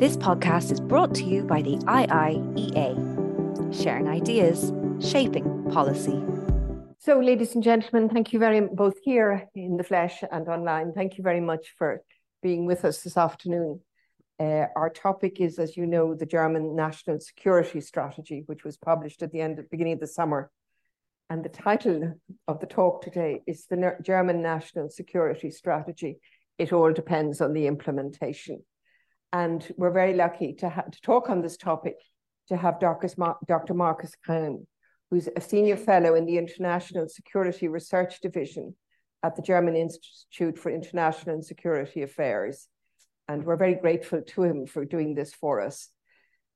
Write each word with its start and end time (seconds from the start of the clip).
This 0.00 0.16
podcast 0.16 0.72
is 0.72 0.80
brought 0.80 1.14
to 1.16 1.24
you 1.24 1.42
by 1.42 1.60
the 1.60 1.76
IIEA, 1.76 2.94
sharing 3.70 4.08
ideas, 4.08 4.72
shaping 4.98 5.70
policy. 5.70 6.18
So, 6.96 7.20
ladies 7.20 7.54
and 7.54 7.62
gentlemen, 7.62 8.08
thank 8.08 8.32
you 8.32 8.38
very 8.38 8.62
much, 8.62 8.70
both 8.72 8.94
here 9.02 9.46
in 9.54 9.76
the 9.76 9.84
flesh 9.84 10.24
and 10.32 10.48
online. 10.48 10.94
Thank 10.94 11.18
you 11.18 11.22
very 11.22 11.42
much 11.42 11.74
for 11.76 12.02
being 12.42 12.64
with 12.64 12.86
us 12.86 13.02
this 13.02 13.18
afternoon. 13.18 13.80
Uh, 14.38 14.68
our 14.74 14.88
topic 14.88 15.38
is, 15.38 15.58
as 15.58 15.76
you 15.76 15.84
know, 15.84 16.14
the 16.14 16.24
German 16.24 16.74
National 16.74 17.20
Security 17.20 17.82
Strategy, 17.82 18.44
which 18.46 18.64
was 18.64 18.78
published 18.78 19.22
at 19.22 19.32
the 19.32 19.42
end, 19.42 19.62
beginning 19.70 19.92
of 19.92 20.00
the 20.00 20.06
summer. 20.06 20.50
And 21.28 21.44
the 21.44 21.50
title 21.50 22.14
of 22.48 22.58
the 22.58 22.66
talk 22.66 23.02
today 23.02 23.42
is 23.46 23.66
the 23.66 23.96
German 24.00 24.40
National 24.40 24.88
Security 24.88 25.50
Strategy. 25.50 26.20
It 26.56 26.72
all 26.72 26.90
depends 26.90 27.42
on 27.42 27.52
the 27.52 27.66
implementation. 27.66 28.62
And 29.32 29.66
we're 29.76 29.92
very 29.92 30.14
lucky 30.14 30.54
to, 30.54 30.68
ha- 30.68 30.82
to 30.90 31.00
talk 31.00 31.30
on 31.30 31.40
this 31.40 31.56
topic 31.56 31.96
to 32.48 32.56
have 32.56 32.80
Dr. 32.80 33.74
Markus 33.74 34.14
Kaim, 34.26 34.66
who's 35.10 35.28
a 35.34 35.40
senior 35.40 35.76
fellow 35.76 36.14
in 36.14 36.26
the 36.26 36.38
International 36.38 37.08
Security 37.08 37.68
Research 37.68 38.20
Division 38.20 38.74
at 39.22 39.36
the 39.36 39.42
German 39.42 39.76
Institute 39.76 40.58
for 40.58 40.70
International 40.70 41.34
and 41.34 41.44
Security 41.44 42.02
Affairs. 42.02 42.66
And 43.28 43.44
we're 43.44 43.56
very 43.56 43.74
grateful 43.74 44.22
to 44.22 44.42
him 44.42 44.66
for 44.66 44.84
doing 44.84 45.14
this 45.14 45.32
for 45.32 45.60
us. 45.60 45.88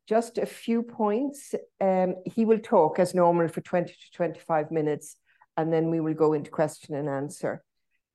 Just 0.08 0.38
a 0.38 0.46
few 0.46 0.82
points. 0.82 1.54
Um, 1.80 2.16
he 2.26 2.44
will 2.44 2.58
talk 2.58 2.98
as 2.98 3.14
normal 3.14 3.48
for 3.48 3.60
20 3.60 3.92
to 3.92 4.16
25 4.16 4.70
minutes, 4.72 5.16
and 5.56 5.72
then 5.72 5.90
we 5.90 6.00
will 6.00 6.14
go 6.14 6.32
into 6.32 6.50
question 6.50 6.96
and 6.96 7.08
answer 7.08 7.62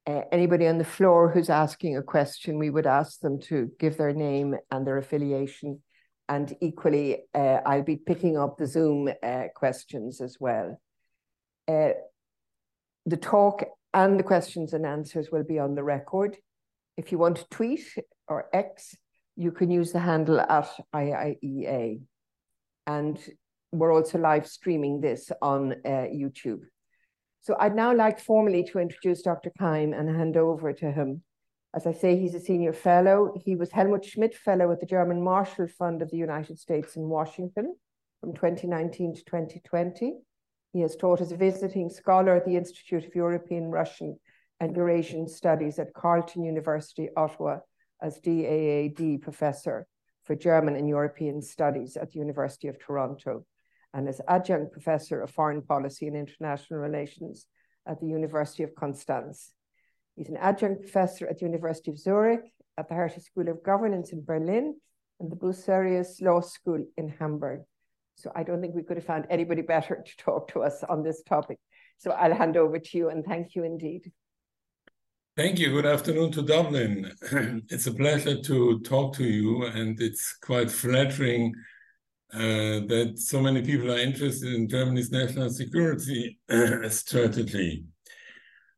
anybody 0.07 0.67
on 0.67 0.77
the 0.77 0.83
floor 0.83 1.29
who's 1.29 1.49
asking 1.49 1.97
a 1.97 2.03
question, 2.03 2.57
we 2.57 2.69
would 2.69 2.87
ask 2.87 3.19
them 3.19 3.39
to 3.41 3.71
give 3.79 3.97
their 3.97 4.13
name 4.13 4.55
and 4.71 4.85
their 4.85 4.97
affiliation. 4.97 5.81
And 6.27 6.55
equally, 6.61 7.23
uh, 7.33 7.59
I'll 7.65 7.83
be 7.83 7.97
picking 7.97 8.37
up 8.37 8.57
the 8.57 8.67
Zoom 8.67 9.09
uh, 9.21 9.43
questions 9.55 10.21
as 10.21 10.37
well. 10.39 10.79
Uh, 11.67 11.91
the 13.05 13.17
talk 13.17 13.63
and 13.93 14.19
the 14.19 14.23
questions 14.23 14.73
and 14.73 14.85
answers 14.85 15.29
will 15.31 15.43
be 15.43 15.59
on 15.59 15.75
the 15.75 15.83
record. 15.83 16.37
If 16.97 17.11
you 17.11 17.17
want 17.17 17.37
to 17.37 17.47
tweet 17.49 17.85
or 18.27 18.47
X, 18.53 18.95
you 19.35 19.51
can 19.51 19.71
use 19.71 19.91
the 19.91 19.99
handle 19.99 20.39
at 20.39 20.69
IIEA. 20.93 22.01
And 22.85 23.19
we're 23.71 23.93
also 23.93 24.17
live 24.17 24.47
streaming 24.47 25.01
this 25.01 25.31
on 25.41 25.73
uh, 25.85 26.07
YouTube. 26.13 26.61
So 27.41 27.55
I'd 27.59 27.75
now 27.75 27.95
like 27.95 28.19
formally 28.19 28.63
to 28.65 28.79
introduce 28.79 29.21
Dr. 29.21 29.51
Kaim 29.57 29.93
and 29.93 30.09
hand 30.09 30.35
over 30.35 30.73
to 30.73 30.91
him. 30.91 31.23
As 31.73 31.85
I 31.85 31.93
say, 31.93 32.17
he's 32.17 32.35
a 32.35 32.39
senior 32.39 32.73
fellow. 32.73 33.33
He 33.45 33.55
was 33.55 33.71
Helmut 33.71 34.03
Schmidt 34.03 34.35
Fellow 34.35 34.71
at 34.71 34.79
the 34.79 34.85
German 34.85 35.23
Marshall 35.23 35.67
Fund 35.67 36.01
of 36.01 36.09
the 36.09 36.17
United 36.17 36.59
States 36.59 36.95
in 36.95 37.03
Washington 37.03 37.75
from 38.19 38.33
2019 38.33 39.15
to 39.15 39.23
2020. 39.23 40.15
He 40.73 40.81
has 40.81 40.95
taught 40.95 41.21
as 41.21 41.31
a 41.31 41.37
visiting 41.37 41.89
scholar 41.89 42.35
at 42.35 42.45
the 42.45 42.57
Institute 42.57 43.05
of 43.05 43.15
European, 43.15 43.71
Russian, 43.71 44.19
and 44.59 44.75
Eurasian 44.75 45.27
Studies 45.27 45.79
at 45.79 45.93
Carleton 45.93 46.43
University, 46.43 47.09
Ottawa, 47.15 47.59
as 48.01 48.19
DAAD 48.19 49.21
professor 49.21 49.87
for 50.25 50.35
German 50.35 50.75
and 50.75 50.89
European 50.89 51.41
Studies 51.41 51.97
at 51.97 52.11
the 52.11 52.19
University 52.19 52.67
of 52.67 52.79
Toronto 52.79 53.45
and 53.93 54.07
is 54.07 54.21
adjunct 54.27 54.71
professor 54.71 55.21
of 55.21 55.31
foreign 55.31 55.61
policy 55.61 56.07
and 56.07 56.15
international 56.15 56.79
relations 56.79 57.45
at 57.87 57.99
the 57.99 58.07
University 58.07 58.63
of 58.63 58.75
Constance. 58.75 59.53
He's 60.15 60.29
an 60.29 60.37
adjunct 60.37 60.81
professor 60.81 61.27
at 61.27 61.39
the 61.39 61.45
University 61.45 61.91
of 61.91 61.97
Zurich, 61.97 62.41
at 62.77 62.87
the 62.87 62.95
Hertie 62.95 63.21
School 63.21 63.49
of 63.49 63.63
Governance 63.63 64.11
in 64.11 64.23
Berlin, 64.23 64.75
and 65.19 65.31
the 65.31 65.35
Bucerius 65.35 66.21
Law 66.21 66.41
School 66.41 66.85
in 66.97 67.09
Hamburg. 67.09 67.61
So 68.15 68.31
I 68.35 68.43
don't 68.43 68.61
think 68.61 68.75
we 68.75 68.83
could 68.83 68.97
have 68.97 69.05
found 69.05 69.25
anybody 69.29 69.61
better 69.61 70.03
to 70.05 70.17
talk 70.17 70.51
to 70.51 70.61
us 70.61 70.83
on 70.83 71.03
this 71.03 71.23
topic. 71.23 71.57
So 71.97 72.11
I'll 72.11 72.35
hand 72.35 72.57
over 72.57 72.77
to 72.77 72.97
you 72.97 73.09
and 73.09 73.25
thank 73.25 73.55
you 73.55 73.63
indeed. 73.63 74.11
Thank 75.37 75.57
you. 75.57 75.71
Good 75.71 75.85
afternoon 75.85 76.31
to 76.33 76.41
Dublin. 76.41 77.13
it's 77.69 77.87
a 77.87 77.93
pleasure 77.93 78.41
to 78.41 78.79
talk 78.81 79.13
to 79.15 79.23
you, 79.23 79.63
and 79.67 79.97
it's 80.01 80.35
quite 80.41 80.69
flattering 80.69 81.53
uh, 82.33 82.85
that 82.87 83.13
so 83.17 83.41
many 83.41 83.61
people 83.61 83.91
are 83.91 83.97
interested 83.97 84.53
in 84.53 84.69
Germany's 84.69 85.11
national 85.11 85.49
security 85.49 86.39
strategy. 86.89 87.85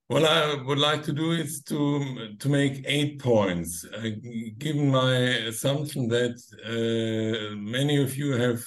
What 0.08 0.26
I 0.26 0.62
would 0.64 0.78
like 0.78 1.04
to 1.04 1.14
do 1.14 1.32
is 1.32 1.64
to, 1.64 2.36
to 2.38 2.50
make 2.50 2.84
eight 2.86 3.20
points, 3.20 3.86
uh, 3.86 4.10
given 4.58 4.90
my 4.90 5.16
assumption 5.48 6.10
that 6.10 6.36
uh, 6.66 7.56
many 7.56 8.02
of 8.04 8.18
you 8.18 8.34
have 8.34 8.62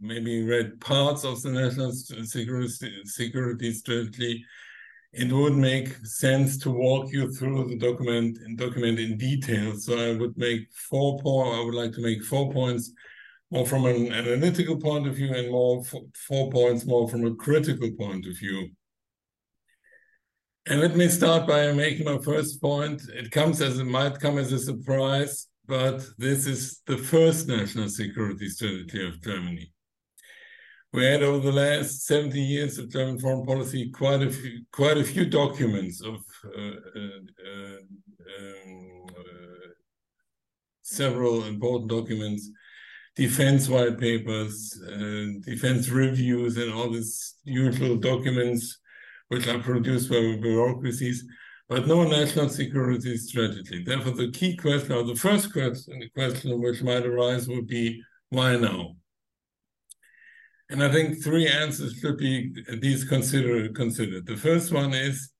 maybe 0.00 0.42
read 0.42 0.80
parts 0.80 1.24
of 1.24 1.40
the 1.42 1.50
national 1.50 1.92
security, 1.92 3.02
security 3.04 3.72
strategy, 3.72 4.44
it 5.12 5.30
would 5.30 5.54
make 5.54 5.94
sense 6.04 6.58
to 6.58 6.70
walk 6.70 7.12
you 7.12 7.32
through 7.32 7.68
the 7.68 7.78
document 7.78 8.36
document 8.56 8.98
in 8.98 9.16
detail. 9.16 9.76
So 9.76 9.96
I 9.98 10.16
would 10.16 10.36
make 10.36 10.62
four 10.90 11.20
po- 11.20 11.60
I 11.60 11.64
would 11.64 11.74
like 11.74 11.92
to 11.92 12.02
make 12.02 12.24
four 12.24 12.52
points 12.52 12.92
more 13.52 13.66
from 13.66 13.84
an 13.84 14.10
analytical 14.10 14.78
point 14.78 15.06
of 15.06 15.14
view 15.14 15.32
and 15.34 15.50
more 15.50 15.84
four 16.26 16.50
points 16.50 16.86
more 16.86 17.06
from 17.06 17.26
a 17.26 17.34
critical 17.34 17.90
point 17.92 18.26
of 18.26 18.36
view. 18.38 18.70
And 20.64 20.80
let 20.80 20.96
me 20.96 21.06
start 21.08 21.46
by 21.46 21.70
making 21.72 22.06
my 22.06 22.16
first 22.18 22.62
point. 22.62 23.02
It 23.12 23.30
comes 23.30 23.60
as 23.60 23.78
it 23.78 23.84
might 23.84 24.20
come 24.20 24.38
as 24.38 24.52
a 24.52 24.58
surprise, 24.58 25.48
but 25.66 26.02
this 26.16 26.46
is 26.46 26.80
the 26.86 26.96
first 26.96 27.46
national 27.46 27.90
security 27.90 28.48
strategy 28.48 29.06
of 29.06 29.20
Germany. 29.20 29.70
We 30.94 31.04
had 31.04 31.22
over 31.22 31.50
the 31.50 31.52
last 31.52 32.06
70 32.06 32.40
years 32.40 32.78
of 32.78 32.90
German 32.90 33.18
foreign 33.18 33.44
policy 33.44 33.90
quite 33.90 34.22
a 34.22 34.30
few, 34.30 34.64
quite 34.72 34.96
a 34.96 35.04
few 35.04 35.26
documents 35.26 36.00
of 36.02 36.24
uh, 36.46 36.60
uh, 36.60 37.78
um, 38.38 39.06
uh, 39.10 39.68
several 40.80 41.44
important 41.44 41.90
documents 41.90 42.48
defense 43.14 43.68
white 43.68 43.98
papers, 43.98 44.80
uh, 44.86 45.40
defense 45.44 45.88
reviews, 45.88 46.56
and 46.56 46.72
all 46.72 46.90
these 46.90 47.34
usual 47.44 47.96
documents 47.96 48.78
which 49.28 49.48
are 49.48 49.58
produced 49.58 50.10
by 50.10 50.36
bureaucracies, 50.40 51.24
but 51.68 51.86
no 51.86 52.04
national 52.04 52.48
security 52.48 53.16
strategy. 53.16 53.82
Therefore, 53.82 54.12
the 54.12 54.30
key 54.30 54.56
question, 54.56 54.92
or 54.92 55.04
the 55.04 55.14
first 55.14 55.52
question, 55.52 56.00
the 56.00 56.10
question 56.10 56.60
which 56.60 56.82
might 56.82 57.06
arise 57.06 57.48
would 57.48 57.66
be, 57.66 58.02
why 58.28 58.56
now? 58.56 58.96
And 60.70 60.82
I 60.82 60.90
think 60.90 61.22
three 61.22 61.46
answers 61.46 61.94
should 61.94 62.16
be 62.16 62.54
these 62.80 63.04
considered. 63.04 63.74
considered. 63.74 64.26
The 64.26 64.36
first 64.36 64.72
one 64.72 64.94
is 64.94 65.30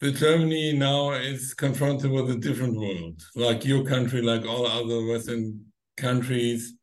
that 0.00 0.16
Germany 0.16 0.72
now 0.72 1.12
is 1.12 1.52
confronted 1.52 2.10
with 2.10 2.30
a 2.30 2.36
different 2.36 2.76
world, 2.76 3.20
like 3.36 3.66
your 3.66 3.84
country, 3.84 4.22
like 4.22 4.46
all 4.46 4.66
other 4.66 5.06
Western 5.06 5.69
countries. 6.00 6.74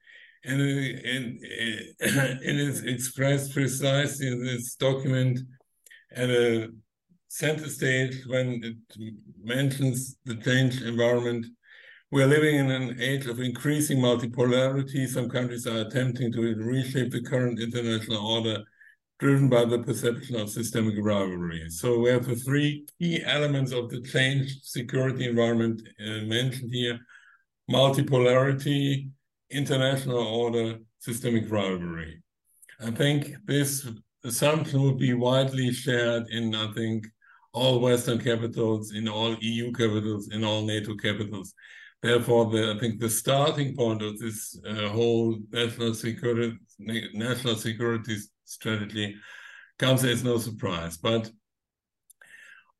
And 0.43 0.61
it, 0.61 1.95
is 2.41 2.83
expressed 2.83 3.53
precisely 3.53 4.27
in 4.27 4.43
this 4.45 4.75
document 4.75 5.39
at 6.15 6.29
a 6.29 6.69
center 7.27 7.67
stage 7.67 8.25
when 8.27 8.61
it 8.63 8.77
mentions 9.43 10.17
the 10.25 10.35
changed 10.35 10.83
environment. 10.83 11.45
We're 12.11 12.27
living 12.27 12.55
in 12.55 12.71
an 12.71 13.01
age 13.01 13.25
of 13.25 13.41
increasing 13.41 13.97
multipolarity. 13.97 15.07
Some 15.07 15.29
countries 15.29 15.67
are 15.67 15.81
attempting 15.81 16.31
to 16.33 16.55
reshape 16.55 17.11
the 17.11 17.21
current 17.21 17.59
international 17.59 18.25
order 18.25 18.63
driven 19.19 19.49
by 19.49 19.65
the 19.65 19.79
perception 19.79 20.35
of 20.35 20.49
systemic 20.49 20.95
rivalry. 20.99 21.69
So 21.69 21.99
we 21.99 22.09
have 22.11 22.25
the 22.25 22.35
three 22.35 22.85
key 22.99 23.23
elements 23.23 23.71
of 23.71 23.89
the 23.89 24.01
changed 24.01 24.63
security 24.63 25.27
environment 25.27 25.81
uh, 25.99 26.21
mentioned 26.25 26.71
here 26.71 26.99
multipolarity, 27.69 29.09
international 29.49 30.19
order, 30.19 30.79
systemic 30.99 31.49
rivalry. 31.49 32.21
I 32.79 32.91
think 32.91 33.33
this 33.45 33.87
assumption 34.23 34.81
would 34.83 34.97
be 34.97 35.13
widely 35.13 35.71
shared 35.71 36.27
in, 36.29 36.53
I 36.55 36.71
think, 36.73 37.07
all 37.53 37.79
Western 37.79 38.19
capitals, 38.19 38.93
in 38.93 39.07
all 39.07 39.35
EU 39.39 39.71
capitals, 39.71 40.29
in 40.31 40.43
all 40.43 40.63
NATO 40.63 40.95
capitals. 40.95 41.53
Therefore, 42.03 42.51
the, 42.51 42.73
I 42.75 42.79
think 42.79 42.99
the 42.99 43.09
starting 43.09 43.75
point 43.75 44.03
of 44.03 44.19
this 44.19 44.59
uh, 44.67 44.89
whole 44.89 45.39
national 45.51 45.95
security 45.95 46.57
national 46.79 47.55
security 47.55 48.17
strategy 48.45 49.15
comes 49.79 50.03
as 50.03 50.23
no 50.23 50.37
surprise. 50.37 50.97
But 50.97 51.31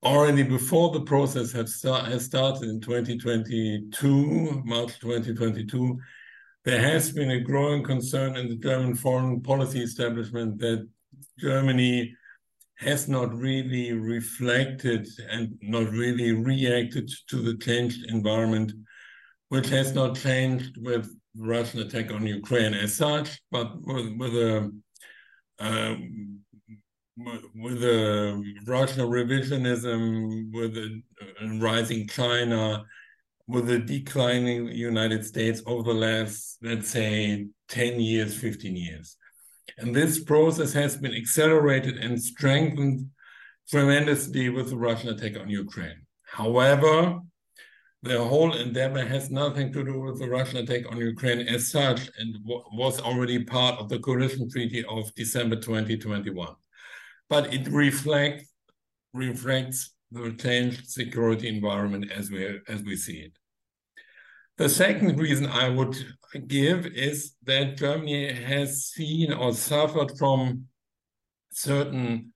already 0.04 0.44
before 0.44 0.92
the 0.92 1.02
process 1.02 1.52
has 1.52 1.76
started 1.76 2.70
in 2.70 2.80
2022, 2.82 4.64
March 4.66 5.00
2022, 5.00 6.00
there 6.66 6.82
has 6.82 7.12
been 7.12 7.32
a 7.32 7.40
growing 7.40 7.84
concern 7.84 8.36
in 8.36 8.50
the 8.50 8.56
German 8.56 8.96
foreign 8.96 9.42
policy 9.42 9.82
establishment 9.82 10.60
that 10.60 10.88
Germany 11.40 12.16
has 12.76 13.08
not 13.08 13.34
really 13.34 13.94
reflected 13.94 15.08
and 15.30 15.58
not 15.62 15.90
really 15.90 16.32
reacted 16.32 17.10
to 17.28 17.38
the 17.38 17.58
changed 17.58 18.06
environment 18.12 18.72
which 19.50 19.70
has 19.70 19.94
not 19.96 20.16
changed 20.16 20.78
with 20.82 21.06
the 21.36 21.48
Russian 21.48 21.80
attack 21.80 22.12
on 22.12 22.28
Ukraine 22.28 22.74
as 22.74 22.96
such, 22.96 23.42
but 23.52 23.72
with, 23.82 24.14
with 24.18 24.36
a 24.36 24.72
um, 25.60 26.40
with 27.18 27.82
the 27.82 28.34
um, 28.34 28.44
Russian 28.66 29.08
revisionism, 29.08 30.52
with 30.54 30.78
a 30.78 31.02
rising 31.60 32.08
China, 32.08 32.86
with 33.48 33.68
the 33.68 33.80
declining 33.80 34.68
United 34.68 35.26
States 35.26 35.62
over 35.66 35.84
the 35.84 35.98
last, 35.98 36.58
let's 36.62 36.90
say, 36.90 37.48
10 37.70 38.00
years, 38.00 38.38
15 38.38 38.76
years. 38.76 39.18
And 39.78 39.96
this 39.96 40.24
process 40.24 40.74
has 40.74 40.98
been 40.98 41.14
accelerated 41.14 41.98
and 41.98 42.22
strengthened 42.22 43.10
tremendously 43.70 44.50
with 44.50 44.70
the 44.70 44.78
Russian 44.78 45.10
attack 45.10 45.40
on 45.40 45.50
Ukraine. 45.50 46.02
However, 46.26 47.20
the 48.04 48.24
whole 48.24 48.54
endeavor 48.54 49.06
has 49.06 49.32
nothing 49.32 49.74
to 49.74 49.84
do 49.84 50.00
with 50.00 50.20
the 50.20 50.30
Russian 50.30 50.58
attack 50.58 50.90
on 50.90 50.98
Ukraine 50.98 51.48
as 51.48 51.72
such 51.72 52.10
and 52.20 52.38
was 52.46 53.02
already 53.02 53.44
part 53.44 53.80
of 53.80 53.90
the 53.90 54.00
coalition 54.00 54.50
treaty 54.50 54.86
of 54.86 55.14
December 55.16 55.56
2021. 55.56 56.56
But 57.30 57.54
it 57.54 57.68
reflects 57.68 58.46
reflects 59.14 59.94
the 60.12 60.32
changed 60.34 60.90
security 60.90 61.48
environment 61.48 62.12
as 62.12 62.32
we 62.32 62.60
as 62.68 62.84
we 62.84 62.96
see 62.96 63.20
it. 63.20 63.34
The 64.58 64.70
second 64.70 65.20
reason 65.20 65.46
I 65.48 65.70
would 65.70 65.96
give 66.48 66.88
is 66.88 67.36
that 67.44 67.78
Germany 67.78 68.34
has 68.34 68.86
seen 68.86 69.32
or 69.32 69.54
suffered 69.54 70.18
from 70.18 70.66
certain 71.52 72.34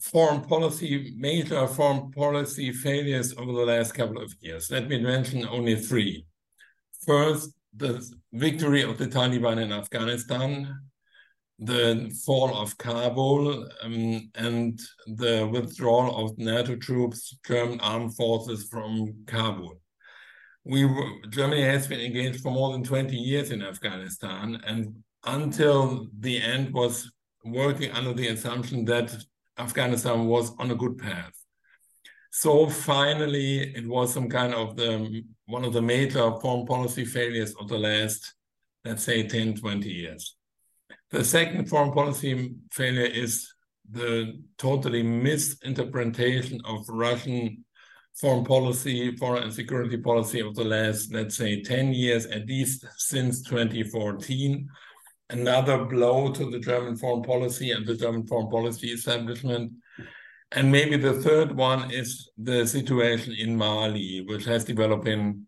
foreign 0.00 0.42
policy, 0.42 1.14
major 1.18 1.66
foreign 1.66 2.10
policy 2.12 2.72
failures 2.72 3.34
over 3.36 3.52
the 3.52 3.66
last 3.66 3.92
couple 3.92 4.22
of 4.22 4.32
years. 4.40 4.70
Let 4.70 4.88
me 4.88 5.00
mention 5.00 5.46
only 5.46 5.76
three. 5.76 6.24
First, 7.04 7.50
the 7.76 8.06
victory 8.32 8.82
of 8.82 8.98
the 8.98 9.06
Taliban 9.06 9.60
in 9.60 9.72
Afghanistan, 9.72 10.74
the 11.60 12.10
fall 12.24 12.56
of 12.56 12.76
Kabul, 12.78 13.68
um, 13.82 14.30
and 14.34 14.80
the 15.06 15.46
withdrawal 15.52 16.24
of 16.24 16.38
NATO 16.38 16.74
troops, 16.74 17.36
German 17.46 17.80
armed 17.80 18.16
forces 18.16 18.66
from 18.68 19.14
Kabul. 19.26 19.80
We 20.64 20.86
were, 20.86 21.10
Germany 21.28 21.62
has 21.62 21.86
been 21.86 22.00
engaged 22.00 22.40
for 22.40 22.50
more 22.50 22.72
than 22.72 22.82
20 22.82 23.14
years 23.14 23.50
in 23.50 23.62
Afghanistan, 23.62 24.60
and 24.66 25.02
until 25.24 26.08
the 26.18 26.40
end 26.40 26.72
was 26.72 27.12
working 27.44 27.90
under 27.92 28.14
the 28.14 28.28
assumption 28.28 28.86
that 28.86 29.14
Afghanistan 29.58 30.26
was 30.26 30.52
on 30.58 30.70
a 30.70 30.74
good 30.74 30.96
path. 30.96 31.34
So 32.32 32.68
finally, 32.68 33.74
it 33.74 33.86
was 33.86 34.14
some 34.14 34.30
kind 34.30 34.54
of 34.54 34.76
the 34.76 35.24
one 35.46 35.64
of 35.64 35.72
the 35.72 35.82
major 35.82 36.30
foreign 36.40 36.64
policy 36.64 37.04
failures 37.04 37.54
of 37.60 37.68
the 37.68 37.78
last, 37.78 38.34
let's 38.84 39.02
say, 39.02 39.26
10, 39.26 39.56
20 39.56 39.88
years. 39.88 40.36
The 41.10 41.24
second 41.24 41.68
foreign 41.68 41.92
policy 41.92 42.54
failure 42.72 43.04
is 43.04 43.52
the 43.90 44.40
totally 44.58 45.02
misinterpretation 45.02 46.60
of 46.64 46.88
Russian 46.88 47.64
foreign 48.20 48.44
policy, 48.44 49.16
foreign 49.16 49.44
and 49.44 49.52
security 49.52 49.96
policy 49.96 50.40
of 50.40 50.54
the 50.54 50.64
last, 50.64 51.12
let's 51.12 51.36
say, 51.36 51.62
10 51.62 51.92
years, 51.92 52.26
at 52.26 52.46
least 52.46 52.84
since 52.96 53.42
2014 53.42 54.68
another 55.30 55.84
blow 55.84 56.32
to 56.32 56.50
the 56.50 56.58
German 56.58 56.96
foreign 56.96 57.22
policy 57.22 57.70
and 57.70 57.86
the 57.86 57.94
German 57.94 58.26
foreign 58.26 58.50
policy 58.50 58.88
establishment. 58.88 59.72
And 60.52 60.70
maybe 60.70 60.96
the 60.96 61.14
third 61.14 61.56
one 61.56 61.90
is 61.90 62.30
the 62.36 62.66
situation 62.66 63.34
in 63.38 63.56
Mali, 63.56 64.24
which 64.26 64.44
has 64.46 64.64
developed 64.64 65.06
in 65.06 65.46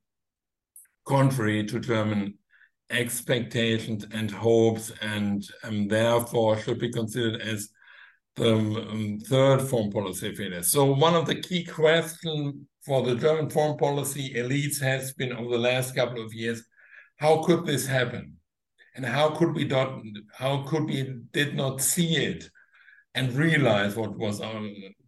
contrary 1.05 1.64
to 1.67 1.81
German 1.81 2.38
expectations 2.93 4.06
and 4.12 4.31
hopes, 4.31 4.93
and 5.00 5.44
um, 5.65 5.89
therefore 5.89 6.59
should 6.59 6.79
be 6.79 6.93
considered 6.93 7.41
as 7.41 7.69
the 8.37 8.55
um, 8.55 9.19
third 9.27 9.61
foreign 9.62 9.91
policy 9.91 10.35
failure. 10.35 10.62
So 10.62 10.85
one 10.93 11.15
of 11.15 11.27
the 11.27 11.41
key 11.41 11.65
questions 11.65 12.55
for 12.85 13.03
the 13.03 13.15
German 13.15 13.50
foreign 13.50 13.77
policy 13.77 14.35
elites 14.35 14.81
has 14.81 15.12
been 15.12 15.33
over 15.33 15.50
the 15.50 15.59
last 15.59 15.94
couple 15.94 16.25
of 16.25 16.33
years, 16.33 16.62
how 17.17 17.43
could 17.43 17.67
this 17.67 17.87
happen? 17.87 18.37
and 18.95 19.06
how 19.06 19.31
could 19.31 19.55
we 19.55 19.65
not 19.65 20.03
how 20.33 20.62
could 20.65 20.85
we 20.85 21.21
did 21.33 21.55
not 21.55 21.81
see 21.81 22.17
it 22.17 22.49
and 23.15 23.33
realize 23.33 23.97
what 23.97 24.17
was 24.17 24.41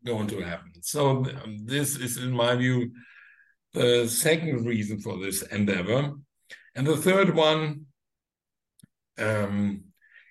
going 0.04 0.26
to 0.26 0.40
happen 0.40 0.72
so 0.80 1.24
um, 1.44 1.58
this 1.64 1.96
is 1.96 2.16
in 2.16 2.30
my 2.30 2.54
view 2.54 2.90
the 3.72 4.06
second 4.06 4.64
reason 4.64 5.00
for 5.00 5.18
this 5.18 5.42
endeavor 5.42 6.12
and 6.74 6.86
the 6.86 6.96
third 6.96 7.34
one 7.34 7.86
um, 9.18 9.84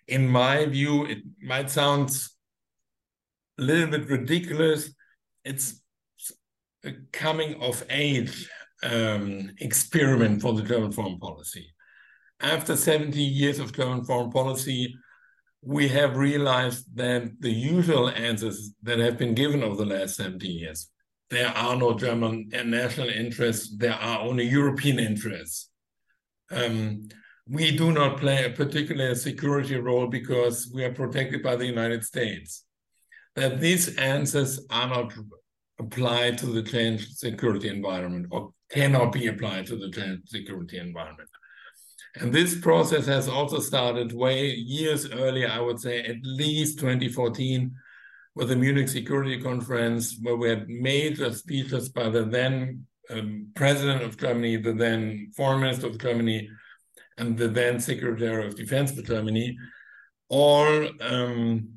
in 0.07 0.27
my 0.27 0.65
view 0.65 1.05
it 1.05 1.19
might 1.41 1.69
sound 1.69 2.09
a 3.59 3.61
little 3.61 3.87
bit 3.87 4.09
ridiculous 4.09 4.93
it's 5.45 5.81
a 6.85 6.91
coming 7.11 7.61
of 7.61 7.83
age 7.89 8.49
um, 8.83 9.49
experiment 9.59 10.41
for 10.41 10.53
the 10.53 10.63
german 10.63 10.91
foreign 10.91 11.19
policy 11.19 11.73
after 12.43 12.75
70 12.75 13.21
years 13.21 13.57
of 13.59 13.71
German 13.73 14.03
foreign 14.03 14.29
policy, 14.29 14.95
we 15.61 15.87
have 15.87 16.17
realized 16.17 16.85
that 16.95 17.31
the 17.39 17.51
usual 17.51 18.09
answers 18.09 18.73
that 18.83 18.99
have 18.99 19.17
been 19.17 19.33
given 19.33 19.63
over 19.63 19.77
the 19.77 19.85
last 19.85 20.17
70 20.17 20.45
years, 20.47 20.89
there 21.29 21.47
are 21.47 21.75
no 21.75 21.97
German 21.97 22.49
national 22.65 23.07
interests, 23.07 23.73
there 23.77 23.93
are 23.93 24.19
only 24.19 24.45
European 24.45 24.99
interests. 24.99 25.69
Um, 26.51 27.07
we 27.47 27.75
do 27.75 27.91
not 27.91 28.19
play 28.19 28.45
a 28.45 28.49
particular 28.49 29.15
security 29.15 29.75
role 29.75 30.07
because 30.07 30.71
we 30.73 30.83
are 30.83 30.93
protected 30.93 31.43
by 31.43 31.55
the 31.55 31.65
United 31.65 32.03
States. 32.03 32.65
That 33.35 33.59
these 33.59 33.95
answers 33.97 34.65
are 34.69 34.87
not 34.87 35.13
applied 35.79 36.37
to 36.37 36.45
the 36.45 36.63
changed 36.63 37.17
security 37.17 37.67
environment 37.67 38.27
or 38.31 38.53
cannot 38.69 39.11
be 39.11 39.27
applied 39.27 39.65
to 39.67 39.75
the 39.75 39.91
changed 39.91 40.29
security 40.29 40.77
environment. 40.77 41.29
And 42.15 42.31
this 42.31 42.59
process 42.59 43.07
has 43.07 43.27
also 43.27 43.59
started 43.59 44.13
way 44.13 44.51
years 44.51 45.09
earlier, 45.11 45.49
I 45.49 45.59
would 45.59 45.79
say 45.79 46.03
at 46.03 46.17
least 46.23 46.79
2014, 46.79 47.73
with 48.35 48.49
the 48.49 48.55
Munich 48.55 48.87
Security 48.87 49.41
Conference, 49.41 50.17
where 50.21 50.35
we 50.35 50.49
had 50.49 50.69
major 50.69 51.33
speeches 51.33 51.89
by 51.89 52.09
the 52.09 52.23
then 52.23 52.85
um, 53.09 53.47
president 53.55 54.03
of 54.03 54.17
Germany, 54.17 54.57
the 54.57 54.73
then 54.73 55.31
foreign 55.35 55.61
minister 55.61 55.87
of 55.87 55.97
Germany, 55.99 56.49
and 57.17 57.37
the 57.37 57.47
then 57.47 57.79
secretary 57.79 58.45
of 58.45 58.55
defense 58.55 58.97
of 58.97 59.05
Germany, 59.05 59.57
all 60.29 60.87
um, 61.01 61.69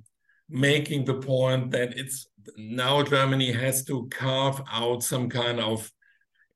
making 0.49 1.05
the 1.05 1.15
point 1.15 1.71
that 1.73 1.99
it's 1.99 2.27
now 2.57 3.03
Germany 3.03 3.53
has 3.53 3.85
to 3.85 4.09
carve 4.11 4.63
out 4.71 5.03
some 5.03 5.29
kind 5.29 5.61
of 5.61 5.91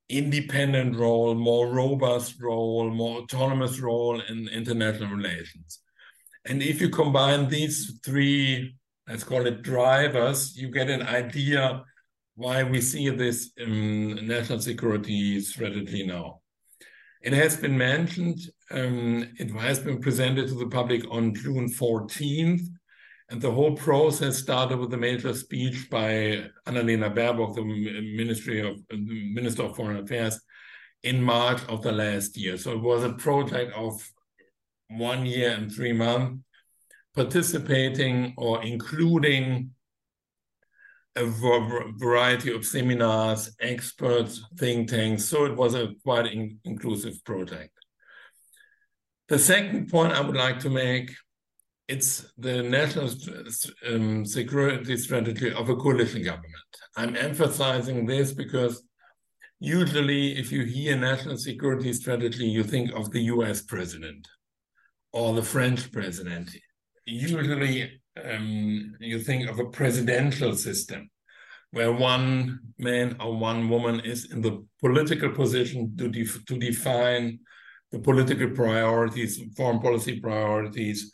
independent 0.08 0.96
role, 0.96 1.34
more 1.34 1.68
robust 1.72 2.40
role, 2.40 2.90
more 2.90 3.20
autonomous 3.20 3.80
role 3.80 4.20
in 4.28 4.48
international 4.48 5.14
relations. 5.14 5.80
And 6.46 6.62
if 6.62 6.80
you 6.80 6.88
combine 6.88 7.48
these 7.48 7.98
three, 8.04 8.74
let's 9.08 9.24
call 9.24 9.46
it 9.46 9.62
drivers, 9.62 10.56
you 10.56 10.70
get 10.70 10.90
an 10.90 11.02
idea 11.02 11.84
why 12.40 12.62
we 12.62 12.80
see 12.80 13.10
this 13.10 13.50
in 13.58 14.26
national 14.26 14.60
security 14.60 15.40
strategy 15.40 16.06
now. 16.06 16.40
It 17.20 17.34
has 17.34 17.58
been 17.58 17.76
mentioned, 17.76 18.38
um, 18.70 19.28
it 19.38 19.50
has 19.50 19.78
been 19.78 20.00
presented 20.00 20.48
to 20.48 20.54
the 20.54 20.68
public 20.68 21.02
on 21.10 21.34
June 21.34 21.68
14th 21.68 22.66
and 23.28 23.42
the 23.42 23.50
whole 23.50 23.76
process 23.76 24.38
started 24.38 24.78
with 24.78 24.94
a 24.94 24.96
major 24.96 25.34
speech 25.34 25.90
by 25.90 26.46
Annalena 26.66 27.14
Baerbock, 27.14 27.54
the 27.54 27.62
Ministry 27.62 28.66
of 28.66 28.80
Minister 28.90 29.64
of 29.64 29.76
Foreign 29.76 30.02
Affairs, 30.02 30.40
in 31.02 31.22
March 31.22 31.60
of 31.68 31.82
the 31.82 31.92
last 31.92 32.38
year. 32.38 32.56
So 32.56 32.72
it 32.72 32.80
was 32.80 33.04
a 33.04 33.12
project 33.12 33.72
of 33.76 33.92
one 34.88 35.26
year 35.26 35.50
and 35.50 35.70
three 35.70 35.92
months, 35.92 36.42
participating 37.14 38.32
or 38.38 38.62
including 38.64 39.72
a 41.20 41.92
variety 41.96 42.54
of 42.54 42.64
seminars, 42.64 43.54
experts, 43.60 44.44
think 44.56 44.88
tanks. 44.88 45.24
So 45.24 45.44
it 45.44 45.56
was 45.56 45.74
a 45.74 45.94
quite 46.02 46.26
in 46.26 46.58
inclusive 46.64 47.22
project. 47.24 47.72
The 49.28 49.38
second 49.38 49.88
point 49.90 50.12
I 50.12 50.20
would 50.20 50.36
like 50.36 50.58
to 50.60 50.70
make 50.70 51.10
it's 51.90 52.32
the 52.38 52.62
national 52.62 53.10
um, 53.88 54.24
security 54.24 54.96
strategy 54.96 55.52
of 55.52 55.68
a 55.68 55.74
coalition 55.74 56.22
government. 56.22 56.70
I'm 56.96 57.16
emphasizing 57.16 58.06
this 58.06 58.30
because 58.32 58.84
usually, 59.58 60.38
if 60.38 60.52
you 60.52 60.64
hear 60.64 60.96
national 60.96 61.36
security 61.36 61.92
strategy, 61.92 62.46
you 62.46 62.62
think 62.62 62.92
of 62.92 63.10
the 63.10 63.22
US 63.34 63.62
president 63.62 64.28
or 65.12 65.34
the 65.34 65.42
French 65.42 65.90
president. 65.90 66.50
Usually, 67.06 67.99
um, 68.24 68.94
you 69.00 69.18
think 69.18 69.48
of 69.48 69.58
a 69.58 69.70
presidential 69.70 70.54
system. 70.54 71.10
where 71.72 71.92
one 71.92 72.60
man 72.78 73.16
or 73.20 73.36
one 73.36 73.68
woman 73.68 74.00
is 74.00 74.32
in 74.32 74.40
the 74.40 74.64
political 74.80 75.30
position 75.30 75.96
to, 75.96 76.08
def 76.08 76.44
to 76.46 76.58
define 76.58 77.38
the 77.92 77.98
political 77.98 78.50
priorities, 78.50 79.40
foreign 79.56 79.80
policy 79.80 80.20
priorities, 80.20 81.12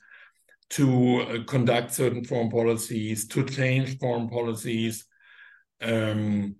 to 0.68 1.20
uh, 1.20 1.44
conduct 1.44 1.92
certain 1.92 2.24
foreign 2.24 2.50
policies, 2.50 3.26
to 3.28 3.44
change 3.44 3.98
foreign 3.98 4.28
policies, 4.28 5.04
um, 5.82 6.54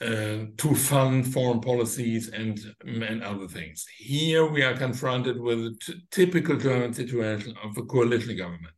uh, 0.00 0.46
to 0.56 0.74
fund 0.74 1.30
foreign 1.32 1.60
policies 1.60 2.28
and, 2.30 2.58
and 2.84 3.22
other 3.22 3.46
things. 3.46 3.84
Here 3.98 4.46
we 4.46 4.62
are 4.62 4.74
confronted 4.74 5.38
with 5.38 5.58
a 5.58 5.76
typical 6.10 6.56
German 6.56 6.94
situation 6.94 7.54
of 7.62 7.76
a 7.76 7.82
coalition 7.82 8.36
government. 8.36 8.74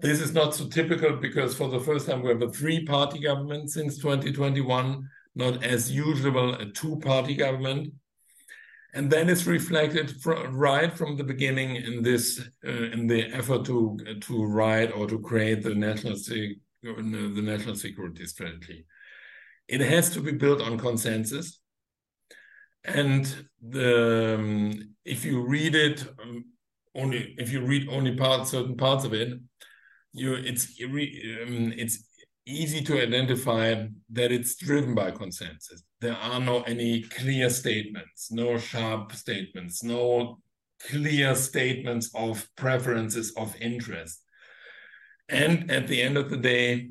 This 0.00 0.22
is 0.22 0.32
not 0.32 0.54
so 0.54 0.66
typical 0.66 1.16
because 1.16 1.54
for 1.54 1.68
the 1.68 1.80
first 1.80 2.06
time 2.06 2.22
we 2.22 2.30
have 2.30 2.40
a 2.40 2.48
three-party 2.48 3.18
government 3.18 3.70
since 3.70 3.98
2021, 3.98 5.06
not 5.34 5.62
as 5.62 5.92
usual 5.92 6.54
a 6.54 6.70
two-party 6.70 7.34
government. 7.34 7.92
And 8.94 9.10
then 9.10 9.28
it's 9.28 9.46
reflected 9.46 10.14
right 10.24 10.92
from 10.92 11.16
the 11.16 11.24
beginning 11.24 11.76
in 11.76 12.02
this 12.02 12.40
uh, 12.66 12.70
in 12.70 13.06
the 13.06 13.26
effort 13.32 13.64
to 13.66 13.96
to 14.22 14.44
write 14.44 14.90
or 14.92 15.06
to 15.06 15.18
create 15.20 15.62
the 15.62 15.74
national 15.74 16.16
the 16.16 17.42
national 17.42 17.76
security 17.76 18.26
strategy. 18.26 18.86
It 19.68 19.80
has 19.80 20.10
to 20.14 20.20
be 20.20 20.32
built 20.32 20.60
on 20.60 20.76
consensus, 20.76 21.60
and 22.84 23.32
the 23.62 24.34
um, 24.34 24.94
if 25.04 25.24
you 25.24 25.46
read 25.46 25.76
it 25.76 26.04
um, 26.20 26.46
only 26.96 27.36
if 27.38 27.52
you 27.52 27.60
read 27.60 27.88
only 27.88 28.16
parts 28.16 28.50
certain 28.50 28.76
parts 28.76 29.04
of 29.04 29.14
it, 29.14 29.38
you 30.12 30.34
it's 30.34 30.74
it's 30.78 32.04
easy 32.46 32.82
to 32.82 33.00
identify 33.00 33.86
that 34.10 34.32
it's 34.32 34.56
driven 34.56 34.94
by 34.94 35.10
consensus. 35.10 35.82
There 36.00 36.16
are 36.16 36.40
no 36.40 36.62
any 36.62 37.02
clear 37.02 37.50
statements, 37.50 38.32
no 38.32 38.58
sharp 38.58 39.12
statements, 39.12 39.84
no 39.84 40.38
clear 40.88 41.34
statements 41.34 42.10
of 42.14 42.48
preferences 42.56 43.32
of 43.36 43.54
interest. 43.60 44.22
And 45.28 45.70
at 45.70 45.86
the 45.86 46.02
end 46.02 46.16
of 46.16 46.30
the 46.30 46.38
day, 46.38 46.90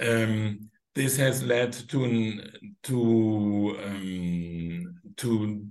um, 0.00 0.70
this 0.94 1.16
has 1.18 1.42
led 1.42 1.72
to 1.72 2.40
to 2.84 3.76
um, 3.84 4.94
to 5.16 5.66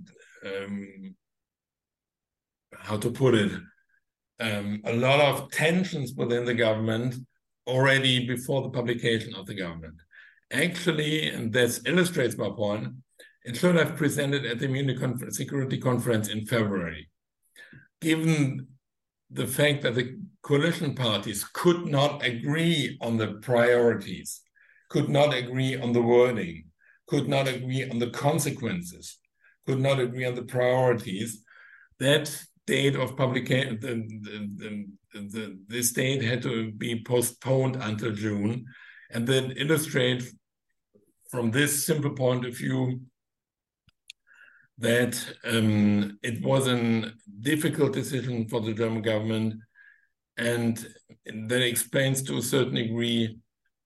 um, 0.46 1.14
how 2.78 2.96
to 2.96 3.10
put 3.10 3.34
it 3.34 3.52
um, 4.40 4.80
a 4.84 4.92
lot 4.92 5.20
of 5.20 5.50
tensions 5.50 6.14
within 6.14 6.44
the 6.44 6.54
government 6.54 7.14
already 7.66 8.26
before 8.26 8.62
the 8.62 8.70
publication 8.70 9.34
of 9.34 9.46
the 9.46 9.54
government. 9.54 9.94
Actually, 10.52 11.28
and 11.28 11.52
this 11.52 11.80
illustrates 11.86 12.36
my 12.36 12.50
point, 12.50 12.88
it 13.44 13.56
should 13.56 13.76
have 13.76 13.96
presented 13.96 14.44
at 14.44 14.58
the 14.58 14.68
Munich 14.68 14.98
Security 15.30 15.78
Conference 15.78 16.28
in 16.28 16.46
February. 16.46 17.08
Given 18.00 18.66
the 19.30 19.46
fact 19.46 19.82
that 19.82 19.94
the 19.94 20.18
coalition 20.42 20.94
parties 20.94 21.44
could 21.44 21.86
not 21.86 22.24
agree 22.24 22.98
on 23.00 23.16
the 23.16 23.34
priorities, 23.34 24.40
could 24.88 25.08
not 25.08 25.32
agree 25.32 25.78
on 25.78 25.92
the 25.92 26.02
wording, 26.02 26.64
could 27.06 27.28
not 27.28 27.46
agree 27.46 27.88
on 27.88 27.98
the 27.98 28.10
consequences, 28.10 29.18
could 29.66 29.80
not 29.80 30.00
agree 30.00 30.24
on 30.24 30.34
the 30.34 30.42
priorities, 30.42 31.44
that 31.98 32.44
date 32.70 32.96
of 32.96 33.16
publication, 33.16 33.78
the, 33.80 33.94
the, 34.60 34.70
the, 35.34 35.58
this 35.66 35.92
date 35.92 36.22
had 36.22 36.40
to 36.42 36.70
be 36.72 37.02
postponed 37.02 37.76
until 37.76 38.12
June. 38.12 38.64
And 39.10 39.26
then 39.26 39.54
illustrate 39.64 40.22
from 41.32 41.50
this 41.50 41.84
simple 41.84 42.14
point 42.24 42.46
of 42.46 42.56
view 42.56 43.00
that 44.78 45.14
um, 45.44 46.18
it 46.22 46.42
was 46.42 46.68
a 46.68 47.12
difficult 47.40 47.92
decision 47.92 48.48
for 48.48 48.60
the 48.60 48.72
German 48.72 49.02
government. 49.02 49.54
And 50.36 50.74
that 51.48 51.62
explains 51.62 52.22
to 52.22 52.38
a 52.38 52.48
certain 52.54 52.76
degree 52.76 53.38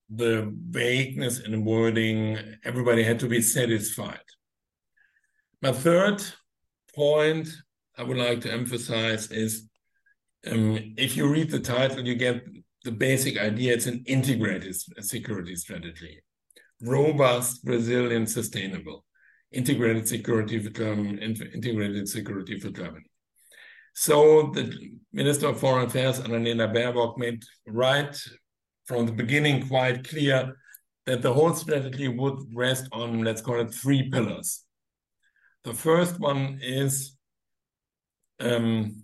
the 0.09 0.53
vagueness 0.69 1.39
in 1.39 1.65
wording. 1.65 2.37
Everybody 2.63 3.03
had 3.03 3.19
to 3.21 3.27
be 3.27 3.41
satisfied. 3.41 4.27
My 5.61 5.71
third 5.71 6.23
point 6.95 7.49
I 7.97 8.03
would 8.03 8.17
like 8.17 8.41
to 8.41 8.51
emphasize 8.51 9.31
is 9.31 9.67
um, 10.51 10.93
if 10.97 11.17
you 11.17 11.27
read 11.27 11.49
the 11.49 11.59
title, 11.59 12.05
you 12.05 12.15
get 12.15 12.43
the 12.83 12.91
basic 12.91 13.39
idea. 13.39 13.73
It's 13.73 13.87
an 13.87 14.03
integrated 14.05 14.75
security 15.01 15.55
strategy, 15.55 16.21
robust, 16.81 17.61
resilient, 17.63 18.29
sustainable, 18.29 19.05
integrated 19.51 20.07
security 20.07 20.59
for 20.59 20.69
Germany, 20.69 21.21
integrated 21.53 22.07
security 22.07 22.59
for 22.59 22.69
Germany. 22.69 23.05
So 23.93 24.51
the 24.53 24.71
Minister 25.13 25.47
of 25.47 25.59
Foreign 25.59 25.87
Affairs, 25.87 26.19
Annalena 26.19 26.71
Baerbock, 26.73 27.17
made 27.17 27.43
right 27.65 28.15
from 28.85 29.05
the 29.05 29.13
beginning 29.13 29.67
quite 29.67 30.07
clear 30.07 30.53
that 31.05 31.21
the 31.21 31.33
whole 31.33 31.53
strategy 31.53 32.07
would 32.07 32.39
rest 32.53 32.87
on, 32.91 33.23
let's 33.23 33.41
call 33.41 33.61
it, 33.61 33.73
three 33.73 34.09
pillars. 34.09 34.63
The 35.63 35.73
first 35.73 36.19
one 36.19 36.59
is 36.61 37.14
um, 38.39 39.03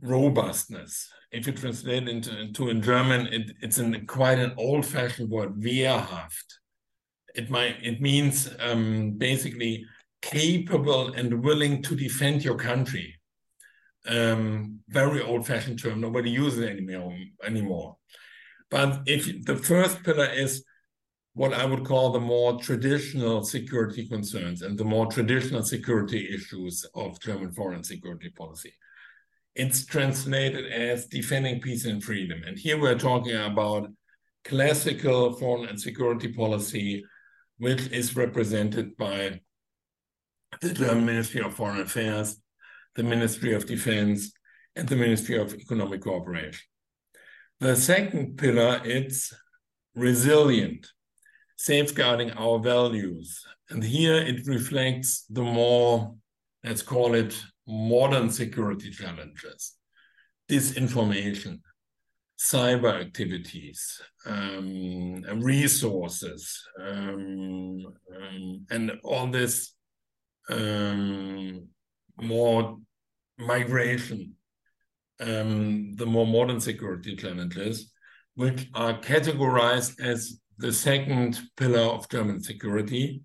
robustness. 0.00 1.08
If 1.30 1.46
you 1.46 1.52
translate 1.52 2.08
into, 2.08 2.38
into 2.38 2.68
in 2.68 2.82
German, 2.82 3.26
it, 3.28 3.52
it's 3.60 3.80
quite 4.06 4.38
an 4.38 4.52
old-fashioned 4.58 5.30
word, 5.30 5.60
wehrhaft. 5.60 6.44
It 7.34 7.48
might 7.48 7.76
it 7.82 8.00
means 8.00 8.50
um, 8.60 9.12
basically 9.12 9.86
capable 10.20 11.14
and 11.14 11.42
willing 11.42 11.82
to 11.84 11.96
defend 11.96 12.44
your 12.44 12.56
country. 12.56 13.18
Um, 14.06 14.80
very 14.88 15.22
old-fashioned 15.22 15.82
term. 15.82 16.00
Nobody 16.00 16.30
uses 16.30 16.60
it 16.60 16.70
anymore. 16.70 17.16
Anymore. 17.42 17.96
But 18.70 19.02
if 19.06 19.44
the 19.44 19.56
first 19.56 20.02
pillar 20.02 20.26
is 20.26 20.64
what 21.34 21.54
I 21.54 21.64
would 21.64 21.84
call 21.84 22.12
the 22.12 22.20
more 22.20 22.60
traditional 22.60 23.42
security 23.44 24.06
concerns 24.06 24.62
and 24.62 24.78
the 24.78 24.84
more 24.84 25.06
traditional 25.06 25.62
security 25.62 26.28
issues 26.34 26.84
of 26.94 27.18
German 27.20 27.52
foreign 27.52 27.84
security 27.84 28.30
policy 28.30 28.72
it's 29.54 29.84
translated 29.84 30.72
as 30.72 31.06
defending 31.06 31.60
peace 31.60 31.84
and 31.84 32.02
freedom. 32.02 32.42
And 32.46 32.58
here 32.58 32.80
we're 32.80 32.98
talking 32.98 33.36
about 33.36 33.90
classical 34.44 35.34
foreign 35.34 35.68
and 35.68 35.80
security 35.80 36.32
policy, 36.32 37.04
which 37.58 37.88
is 37.88 38.16
represented 38.16 38.96
by 38.96 39.40
the 40.60 40.72
German 40.72 41.06
Ministry 41.06 41.42
of 41.42 41.54
Foreign 41.54 41.80
Affairs, 41.80 42.36
the 42.94 43.02
Ministry 43.02 43.54
of 43.54 43.66
Defense, 43.66 44.32
and 44.74 44.88
the 44.88 44.96
Ministry 44.96 45.36
of 45.36 45.54
Economic 45.54 46.02
Cooperation. 46.02 46.62
The 47.60 47.76
second 47.76 48.38
pillar, 48.38 48.80
it's 48.84 49.32
resilient, 49.94 50.88
safeguarding 51.62 52.32
our 52.32 52.58
values. 52.58 53.46
And 53.70 53.84
here 53.84 54.16
it 54.16 54.46
reflects 54.48 55.24
the 55.30 55.42
more, 55.42 56.16
let's 56.64 56.82
call 56.82 57.14
it, 57.14 57.40
modern 57.68 58.30
security 58.30 58.90
challenges, 58.90 59.76
disinformation, 60.50 61.60
cyber 62.36 63.00
activities, 63.00 64.00
um, 64.26 65.22
resources, 65.40 66.60
um, 66.80 67.86
um, 68.16 68.66
and 68.70 68.92
all 69.04 69.28
this 69.28 69.74
um, 70.50 71.68
more 72.20 72.76
migration, 73.38 74.34
um, 75.20 75.94
the 75.94 76.06
more 76.06 76.26
modern 76.26 76.58
security 76.58 77.14
challenges, 77.14 77.92
which 78.34 78.66
are 78.74 78.98
categorized 78.98 80.00
as 80.00 80.41
the 80.62 80.72
second 80.72 81.40
pillar 81.56 81.86
of 81.96 82.08
German 82.08 82.40
security 82.42 83.22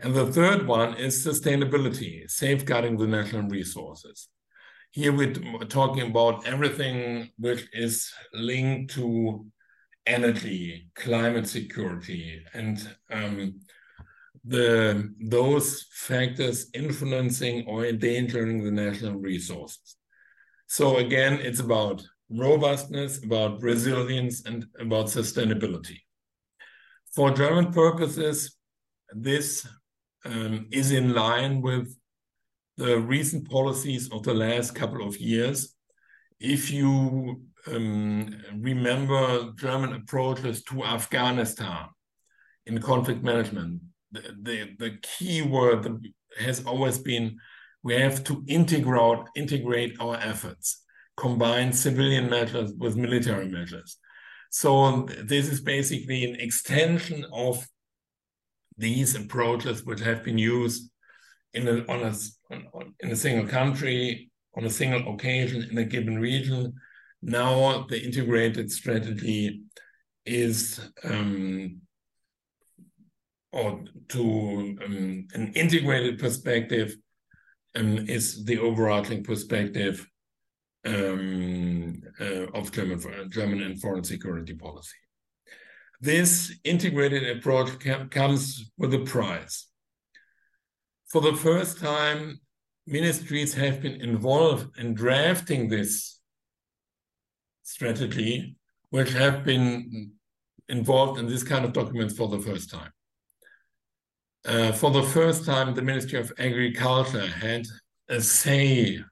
and 0.00 0.14
the 0.14 0.26
third 0.26 0.66
one 0.66 0.94
is 0.94 1.26
sustainability, 1.26 2.30
safeguarding 2.30 2.98
the 2.98 3.06
national 3.06 3.48
resources. 3.48 4.28
Here 4.90 5.12
we're 5.12 5.32
talking 5.68 6.10
about 6.10 6.46
everything 6.46 7.30
which 7.38 7.66
is 7.72 8.12
linked 8.34 8.94
to 8.94 9.46
energy, 10.06 10.88
climate 10.94 11.48
security, 11.48 12.42
and 12.52 12.76
um, 13.10 13.60
the 14.44 15.12
those 15.20 15.86
factors 15.92 16.68
influencing 16.74 17.66
or 17.66 17.86
endangering 17.86 18.64
the 18.64 18.70
national 18.70 19.16
resources. 19.16 19.96
So 20.66 20.98
again, 20.98 21.34
it's 21.40 21.60
about 21.60 22.06
robustness, 22.30 23.22
about 23.24 23.62
resilience, 23.62 24.44
and 24.44 24.66
about 24.78 25.06
sustainability. 25.06 26.05
For 27.16 27.30
German 27.30 27.72
purposes, 27.72 28.58
this 29.10 29.66
um, 30.26 30.66
is 30.70 30.90
in 30.90 31.14
line 31.14 31.62
with 31.62 31.96
the 32.76 32.98
recent 33.00 33.48
policies 33.48 34.12
of 34.12 34.22
the 34.22 34.34
last 34.34 34.74
couple 34.74 35.00
of 35.08 35.16
years. 35.16 35.74
if 36.38 36.70
you 36.70 37.40
um, 37.68 38.36
remember 38.60 39.50
German 39.54 39.94
approaches 39.94 40.62
to 40.64 40.84
Afghanistan 40.84 41.86
in 42.66 42.82
conflict 42.82 43.22
management, 43.22 43.80
the, 44.12 44.20
the, 44.42 44.76
the 44.78 44.98
key 45.00 45.40
word 45.40 46.06
has 46.38 46.66
always 46.66 46.98
been 46.98 47.38
we 47.82 47.94
have 47.94 48.24
to 48.24 48.44
integrate, 48.46 49.24
integrate 49.34 49.96
our 50.00 50.16
efforts, 50.16 50.84
combine 51.16 51.72
civilian 51.72 52.28
measures 52.28 52.74
with 52.76 52.94
military 52.94 53.48
measures. 53.48 53.96
So 54.56 55.02
this 55.22 55.50
is 55.50 55.60
basically 55.60 56.24
an 56.24 56.36
extension 56.36 57.26
of 57.30 57.62
these 58.78 59.14
approaches 59.14 59.84
which 59.84 60.00
have 60.00 60.24
been 60.24 60.38
used 60.38 60.90
in 61.52 61.68
a, 61.68 61.84
on 61.92 62.00
a, 62.00 62.14
in 63.00 63.10
a 63.10 63.16
single 63.16 63.46
country, 63.46 64.30
on 64.56 64.64
a 64.64 64.70
single 64.70 65.12
occasion 65.12 65.68
in 65.70 65.76
a 65.76 65.84
given 65.84 66.18
region. 66.18 66.72
Now 67.20 67.84
the 67.90 68.02
integrated 68.02 68.72
strategy 68.72 69.60
is 70.24 70.80
um, 71.04 71.82
or 73.52 73.84
to 74.08 74.22
um, 74.86 75.28
an 75.34 75.52
integrated 75.54 76.18
perspective 76.18 76.96
um, 77.74 77.98
is 78.08 78.46
the 78.46 78.58
overarching 78.58 79.22
perspective 79.22 80.06
um, 80.86 82.02
uh, 82.20 82.46
of 82.54 82.72
German, 82.72 83.30
German 83.30 83.62
and 83.62 83.80
foreign 83.80 84.04
security 84.04 84.54
policy. 84.54 84.96
This 86.00 86.54
integrated 86.64 87.36
approach 87.36 87.70
comes 88.10 88.70
with 88.76 88.92
a 88.94 88.98
price. 89.00 89.68
For 91.08 91.20
the 91.20 91.34
first 91.34 91.78
time, 91.78 92.40
ministries 92.86 93.54
have 93.54 93.80
been 93.80 94.00
involved 94.00 94.78
in 94.78 94.94
drafting 94.94 95.68
this 95.68 96.20
strategy, 97.62 98.56
which 98.90 99.12
have 99.12 99.44
been 99.44 100.12
involved 100.68 101.18
in 101.18 101.26
this 101.26 101.42
kind 101.42 101.64
of 101.64 101.72
documents 101.72 102.14
for 102.16 102.28
the 102.28 102.40
first 102.40 102.70
time. 102.70 102.92
Uh, 104.44 104.72
for 104.72 104.90
the 104.90 105.02
first 105.02 105.44
time, 105.44 105.74
the 105.74 105.82
Ministry 105.82 106.18
of 106.18 106.32
Agriculture 106.38 107.26
had 107.26 107.66
a 108.08 108.20
say 108.20 109.02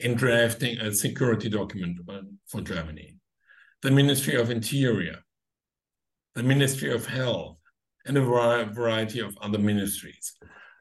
in 0.00 0.14
drafting 0.14 0.78
a 0.78 0.92
security 0.92 1.48
document 1.48 1.98
for 2.46 2.60
Germany. 2.60 3.16
The 3.82 3.90
Ministry 3.90 4.34
of 4.34 4.50
Interior, 4.50 5.18
the 6.34 6.42
Ministry 6.42 6.92
of 6.92 7.06
Health, 7.06 7.58
and 8.06 8.16
a 8.16 8.22
variety 8.22 9.20
of 9.20 9.36
other 9.40 9.58
ministries. 9.58 10.34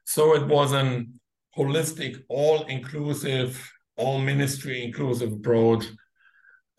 So 0.05 0.35
it 0.35 0.47
was 0.47 0.71
an 0.71 1.19
holistic, 1.57 2.23
all-inclusive, 2.29 3.71
all-ministry 3.97 4.83
inclusive 4.83 5.33
approach 5.33 5.85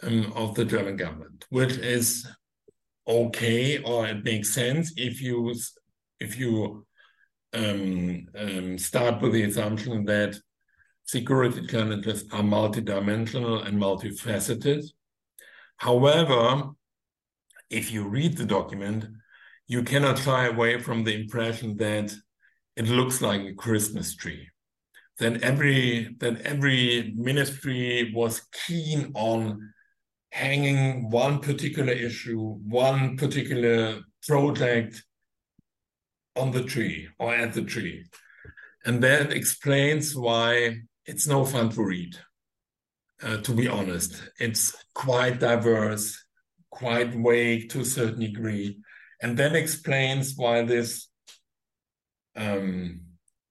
um, 0.02 0.32
of 0.34 0.54
the 0.54 0.64
German 0.64 0.96
government, 0.96 1.44
which 1.50 1.76
is 1.76 2.26
okay 3.06 3.78
or 3.82 4.06
it 4.06 4.24
makes 4.24 4.50
sense 4.50 4.92
if 4.96 5.20
you 5.22 5.54
if 6.20 6.38
you 6.38 6.86
um, 7.54 8.26
um, 8.36 8.76
start 8.76 9.22
with 9.22 9.32
the 9.32 9.44
assumption 9.44 10.04
that 10.04 10.38
security 11.08 11.66
challenges 11.66 12.24
are 12.32 12.42
multidimensional 12.42 13.66
and 13.66 13.80
multifaceted. 13.80 14.84
However, 15.78 16.72
if 17.70 17.90
you 17.90 18.06
read 18.06 18.36
the 18.36 18.44
document, 18.44 19.06
you 19.66 19.82
cannot 19.84 20.18
shy 20.18 20.46
away 20.46 20.78
from 20.78 21.04
the 21.04 21.14
impression 21.18 21.78
that 21.78 22.14
it 22.76 22.88
looks 22.88 23.22
like 23.22 23.40
a 23.40 23.54
Christmas 23.54 24.14
tree. 24.14 24.48
That 25.18 25.42
every 25.42 26.14
that 26.20 26.42
every 26.42 27.14
ministry 27.16 28.12
was 28.14 28.46
keen 28.66 29.10
on 29.14 29.72
hanging 30.30 31.08
one 31.08 31.40
particular 31.40 31.92
issue, 31.92 32.58
one 32.84 33.16
particular 33.16 34.02
project 34.26 35.02
on 36.36 36.52
the 36.52 36.64
tree 36.64 37.08
or 37.18 37.34
at 37.34 37.54
the 37.54 37.62
tree. 37.62 38.04
And 38.84 39.02
that 39.02 39.32
explains 39.32 40.14
why 40.14 40.82
it's 41.08 41.26
no 41.26 41.44
fun 41.44 41.70
to 41.70 41.82
read, 41.82 42.16
uh, 43.22 43.38
to 43.38 43.52
be 43.52 43.66
honest. 43.66 44.22
It's 44.38 44.76
quite 44.94 45.40
diverse, 45.40 46.22
quite 46.70 47.14
vague 47.14 47.70
to 47.70 47.80
a 47.80 47.84
certain 47.84 48.20
degree. 48.20 48.78
And 49.22 49.36
that 49.38 49.56
explains 49.56 50.34
why 50.36 50.62
this 50.62 51.08
um, 52.36 53.00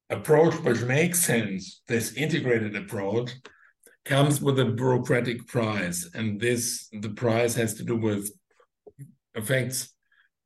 approach, 0.09 0.53
which 0.61 0.81
makes 0.83 1.19
sense, 1.19 1.81
this 1.87 2.13
integrated 2.13 2.75
approach, 2.75 3.31
comes 4.05 4.39
with 4.39 4.59
a 4.59 4.65
bureaucratic 4.65 5.47
price. 5.47 6.07
And 6.13 6.39
this, 6.39 6.87
the 6.91 7.09
price 7.09 7.55
has 7.55 7.73
to 7.75 7.83
do 7.83 7.97
with 7.97 8.29
affects 9.35 9.89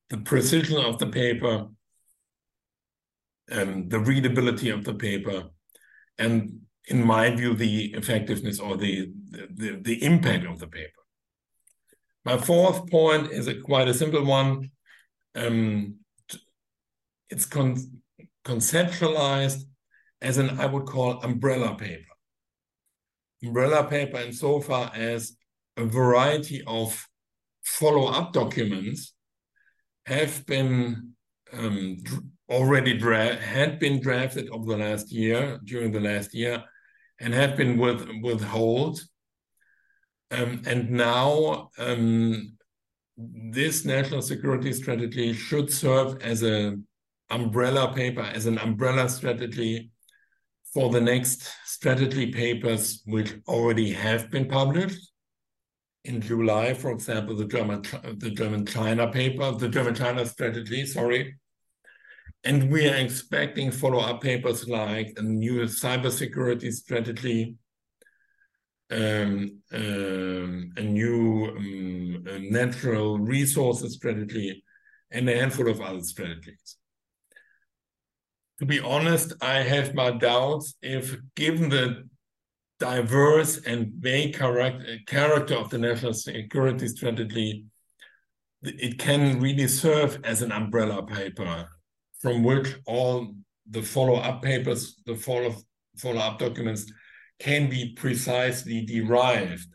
the 0.09 0.17
precision 0.17 0.77
of 0.77 0.97
the 0.97 1.07
paper, 1.07 1.67
and 3.49 3.91
the 3.91 3.99
readability 3.99 4.69
of 4.69 4.86
the 4.86 4.93
paper, 4.93 5.43
and 6.17 6.61
in 6.87 7.05
my 7.05 7.29
view, 7.29 7.53
the 7.53 7.93
effectiveness 7.93 8.59
or 8.59 8.77
the, 8.77 9.11
the, 9.29 9.79
the 9.81 10.03
impact 10.03 10.45
of 10.45 10.59
the 10.59 10.67
paper. 10.67 11.01
My 12.25 12.37
fourth 12.37 12.89
point 12.89 13.31
is 13.31 13.47
a 13.47 13.59
quite 13.59 13.87
a 13.87 13.93
simple 13.93 14.23
one. 14.25 14.71
Um, 15.35 15.95
it's 17.29 17.45
con 17.45 17.77
conceptualized 18.43 19.63
as 20.21 20.37
an, 20.37 20.59
I 20.59 20.65
would 20.65 20.85
call, 20.85 21.21
umbrella 21.21 21.75
paper. 21.75 22.03
Umbrella 23.43 23.87
paper 23.87 24.17
insofar 24.17 24.91
as 24.93 25.35
a 25.77 25.85
variety 25.85 26.61
of 26.67 27.07
follow-up 27.63 28.33
documents 28.33 29.13
have 30.05 30.45
been 30.45 31.13
um, 31.53 31.97
already 32.49 32.99
had 32.99 33.79
been 33.79 33.99
drafted 34.01 34.49
over 34.49 34.71
the 34.71 34.77
last 34.77 35.11
year, 35.11 35.59
during 35.63 35.91
the 35.91 35.99
last 35.99 36.33
year, 36.33 36.63
and 37.21 37.34
have 37.34 37.55
been 37.55 37.77
with 37.77 38.07
withhold. 38.21 39.01
Um, 40.31 40.62
and 40.65 40.89
now 40.89 41.69
um, 41.77 42.57
this 43.17 43.86
national 43.86 44.21
security 44.21 44.73
strategy 44.73 45.34
should 45.34 45.71
serve 45.71 46.21
as 46.21 46.41
an 46.41 46.88
umbrella 47.29 47.93
paper, 47.93 48.21
as 48.21 48.45
an 48.45 48.57
umbrella 48.60 49.07
strategy 49.07 49.91
for 50.73 50.89
the 50.89 51.01
next 51.01 51.49
strategy 51.65 52.31
papers 52.31 53.01
which 53.05 53.36
already 53.47 53.91
have 53.91 54.31
been 54.31 54.47
published. 54.47 55.12
In 56.05 56.19
July, 56.19 56.73
for 56.73 56.91
example, 56.91 57.36
the 57.36 57.45
German 57.45 57.84
the 58.17 58.31
German 58.31 58.65
China 58.65 59.12
paper, 59.12 59.51
the 59.51 59.69
German 59.69 59.93
China 59.93 60.25
strategy, 60.25 60.86
sorry, 60.86 61.36
and 62.43 62.71
we 62.71 62.88
are 62.89 62.95
expecting 62.95 63.71
follow-up 63.71 64.21
papers 64.21 64.67
like 64.67 65.13
a 65.17 65.21
new 65.21 65.62
cybersecurity 65.63 66.71
strategy, 66.71 67.56
um, 68.89 69.60
um, 69.71 70.71
a 70.75 70.82
new 70.82 71.47
um, 71.58 72.25
a 72.27 72.39
natural 72.39 73.19
resources 73.19 73.93
strategy, 73.93 74.63
and 75.12 75.30
a 75.30 75.36
handful 75.36 75.69
of 75.69 75.82
other 75.82 76.01
strategies. 76.01 76.77
To 78.60 78.65
be 78.65 78.80
honest, 78.80 79.34
I 79.41 79.60
have 79.60 79.93
my 79.93 80.12
doubts 80.12 80.75
if, 80.82 81.17
given 81.36 81.69
the 81.69 82.08
diverse 82.80 83.58
and 83.65 83.91
vague 83.99 84.36
character 84.36 85.56
of 85.56 85.69
the 85.69 85.77
national 85.77 86.13
security 86.13 86.88
strategy, 86.88 87.65
it 88.63 88.99
can 88.99 89.39
really 89.39 89.67
serve 89.67 90.19
as 90.23 90.41
an 90.41 90.51
umbrella 90.51 91.04
paper 91.06 91.69
from 92.21 92.43
which 92.43 92.75
all 92.86 93.36
the 93.69 93.81
follow-up 93.81 94.41
papers, 94.41 95.01
the 95.05 95.15
follow 95.15 95.55
follow-up 95.97 96.39
documents 96.39 96.91
can 97.39 97.69
be 97.69 97.93
precisely 97.93 98.86
derived. 98.86 99.67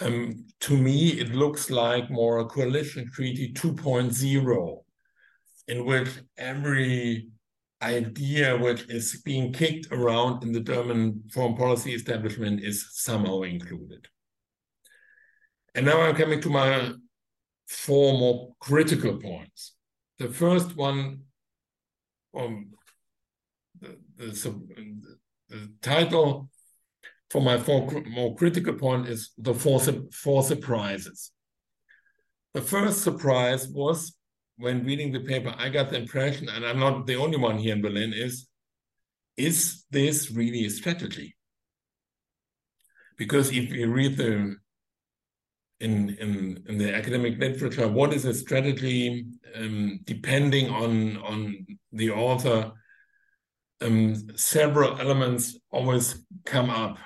Um, 0.00 0.46
to 0.60 0.76
me, 0.76 1.10
it 1.20 1.34
looks 1.34 1.70
like 1.70 2.10
more 2.10 2.38
a 2.38 2.46
coalition 2.46 3.08
treaty 3.12 3.52
2.0, 3.52 4.84
in 5.68 5.84
which 5.84 6.08
every 6.36 7.28
idea 7.82 8.56
which 8.56 8.82
is 8.88 9.20
being 9.24 9.52
kicked 9.52 9.88
around 9.92 10.42
in 10.42 10.52
the 10.52 10.60
German 10.60 11.22
foreign 11.32 11.56
policy 11.56 11.94
establishment 11.94 12.62
is 12.62 12.86
somehow 12.92 13.42
included. 13.42 14.06
And 15.74 15.86
now 15.86 16.00
I'm 16.00 16.14
coming 16.14 16.40
to 16.42 16.50
my 16.50 16.92
four 17.68 18.18
more 18.18 18.54
critical 18.60 19.16
points. 19.18 19.74
The 20.18 20.28
first 20.28 20.76
one 20.76 21.22
um, 22.36 22.70
the, 23.80 23.96
the, 24.16 24.60
the, 25.48 25.72
title 25.82 26.48
for 27.30 27.42
my 27.42 27.58
four, 27.58 27.90
more 28.08 28.34
critical 28.36 28.74
point 28.74 29.08
is 29.08 29.32
the 29.38 29.54
four, 29.54 29.80
four 30.12 30.42
surprises. 30.42 31.32
The 32.54 32.62
first 32.62 33.02
surprise 33.02 33.68
was 33.68 34.14
when 34.56 34.84
reading 34.84 35.12
the 35.12 35.20
paper, 35.20 35.54
I 35.56 35.70
got 35.70 35.90
the 35.90 35.96
impression, 35.96 36.48
and 36.48 36.64
I'm 36.64 36.78
not 36.78 37.06
the 37.06 37.16
only 37.16 37.38
one 37.38 37.58
here 37.58 37.74
in 37.74 37.82
Berlin, 37.82 38.12
is 38.12 38.48
is 39.36 39.84
this 39.90 40.30
really 40.30 40.66
a 40.66 40.70
strategy? 40.70 41.34
because 43.16 43.52
if 43.52 43.70
you 43.70 43.90
read 43.90 44.16
the 44.16 44.56
in, 45.80 46.10
in, 46.20 46.62
in 46.68 46.78
the 46.78 46.94
academic 46.94 47.38
literature, 47.38 47.88
what 47.88 48.12
is 48.12 48.24
a 48.24 48.34
strategy 48.34 49.26
um, 49.56 49.98
depending 50.04 50.70
on, 50.70 51.16
on 51.18 51.66
the 51.92 52.10
author, 52.10 52.72
um, 53.80 54.14
several 54.36 54.98
elements 55.00 55.58
always 55.70 56.24
come 56.44 56.70
up. 56.70 56.98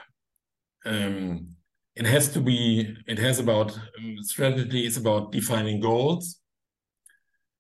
Um, 0.85 1.57
it 1.95 2.07
has 2.07 2.29
to 2.35 2.41
be, 2.41 2.95
it 3.07 3.19
has 3.19 3.39
about 3.39 3.77
um, 3.99 4.17
strategy, 4.21 4.87
it's 4.87 4.99
about 4.99 5.33
defining 5.33 5.81
goals. 5.81 6.39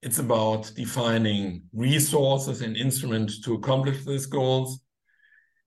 It's 0.02 0.18
about 0.18 0.70
defining 0.76 1.62
resources 1.72 2.60
and 2.60 2.76
instruments 2.76 3.40
to 3.40 3.54
accomplish 3.54 4.04
these 4.04 4.26
goals. 4.26 4.80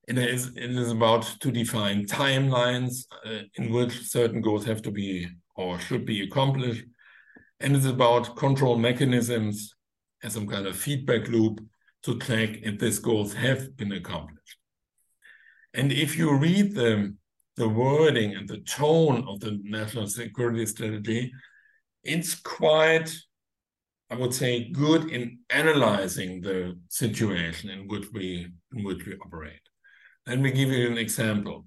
It 0.07 0.17
is, 0.17 0.47
it 0.55 0.71
is 0.71 0.91
about 0.91 1.23
to 1.41 1.51
define 1.51 2.05
timelines 2.05 3.05
uh, 3.25 3.43
in 3.55 3.73
which 3.73 4.07
certain 4.07 4.41
goals 4.41 4.65
have 4.65 4.81
to 4.83 4.91
be 4.91 5.27
or 5.55 5.79
should 5.79 6.05
be 6.05 6.21
accomplished. 6.23 6.85
And 7.59 7.75
it's 7.75 7.85
about 7.85 8.37
control 8.37 8.77
mechanisms 8.77 9.75
as 10.23 10.33
some 10.33 10.47
kind 10.47 10.67
of 10.67 10.77
feedback 10.77 11.27
loop 11.27 11.61
to 12.03 12.17
track 12.17 12.49
if 12.63 12.79
these 12.79 12.99
goals 12.99 13.33
have 13.33 13.75
been 13.75 13.91
accomplished. 13.91 14.57
And 15.73 15.91
if 15.91 16.17
you 16.17 16.35
read 16.35 16.73
the, 16.73 17.15
the 17.55 17.69
wording 17.69 18.35
and 18.35 18.47
the 18.47 18.59
tone 18.59 19.25
of 19.27 19.39
the 19.39 19.59
national 19.63 20.07
security 20.07 20.65
strategy, 20.65 21.31
it's 22.03 22.35
quite, 22.35 23.13
I 24.09 24.15
would 24.15 24.33
say, 24.33 24.69
good 24.69 25.11
in 25.11 25.39
analyzing 25.49 26.41
the 26.41 26.79
situation 26.87 27.69
in 27.69 27.87
which 27.87 28.05
we 28.13 28.47
in 28.73 28.83
which 28.83 29.05
we 29.05 29.15
operate. 29.15 29.61
Let 30.25 30.39
me 30.39 30.51
give 30.51 30.69
you 30.69 30.87
an 30.87 30.97
example 30.97 31.65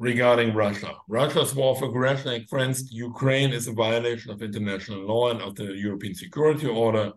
regarding 0.00 0.54
Russia. 0.54 0.94
Russia's 1.08 1.54
war 1.54 1.76
of 1.76 1.82
aggression 1.82 2.30
against 2.32 2.90
Ukraine 2.90 3.52
is 3.52 3.68
a 3.68 3.72
violation 3.72 4.30
of 4.32 4.42
international 4.42 5.06
law 5.06 5.30
and 5.30 5.42
of 5.42 5.54
the 5.54 5.74
European 5.74 6.14
security 6.14 6.66
order. 6.66 7.12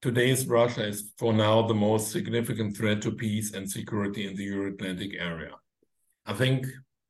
Today's 0.00 0.46
Russia 0.46 0.86
is, 0.86 1.12
for 1.18 1.32
now, 1.32 1.66
the 1.66 1.74
most 1.74 2.12
significant 2.12 2.76
threat 2.76 3.02
to 3.02 3.10
peace 3.10 3.52
and 3.52 3.68
security 3.68 4.28
in 4.28 4.36
the 4.36 4.44
Euro-Atlantic 4.44 5.10
area. 5.18 5.50
I 6.24 6.34
think 6.34 6.66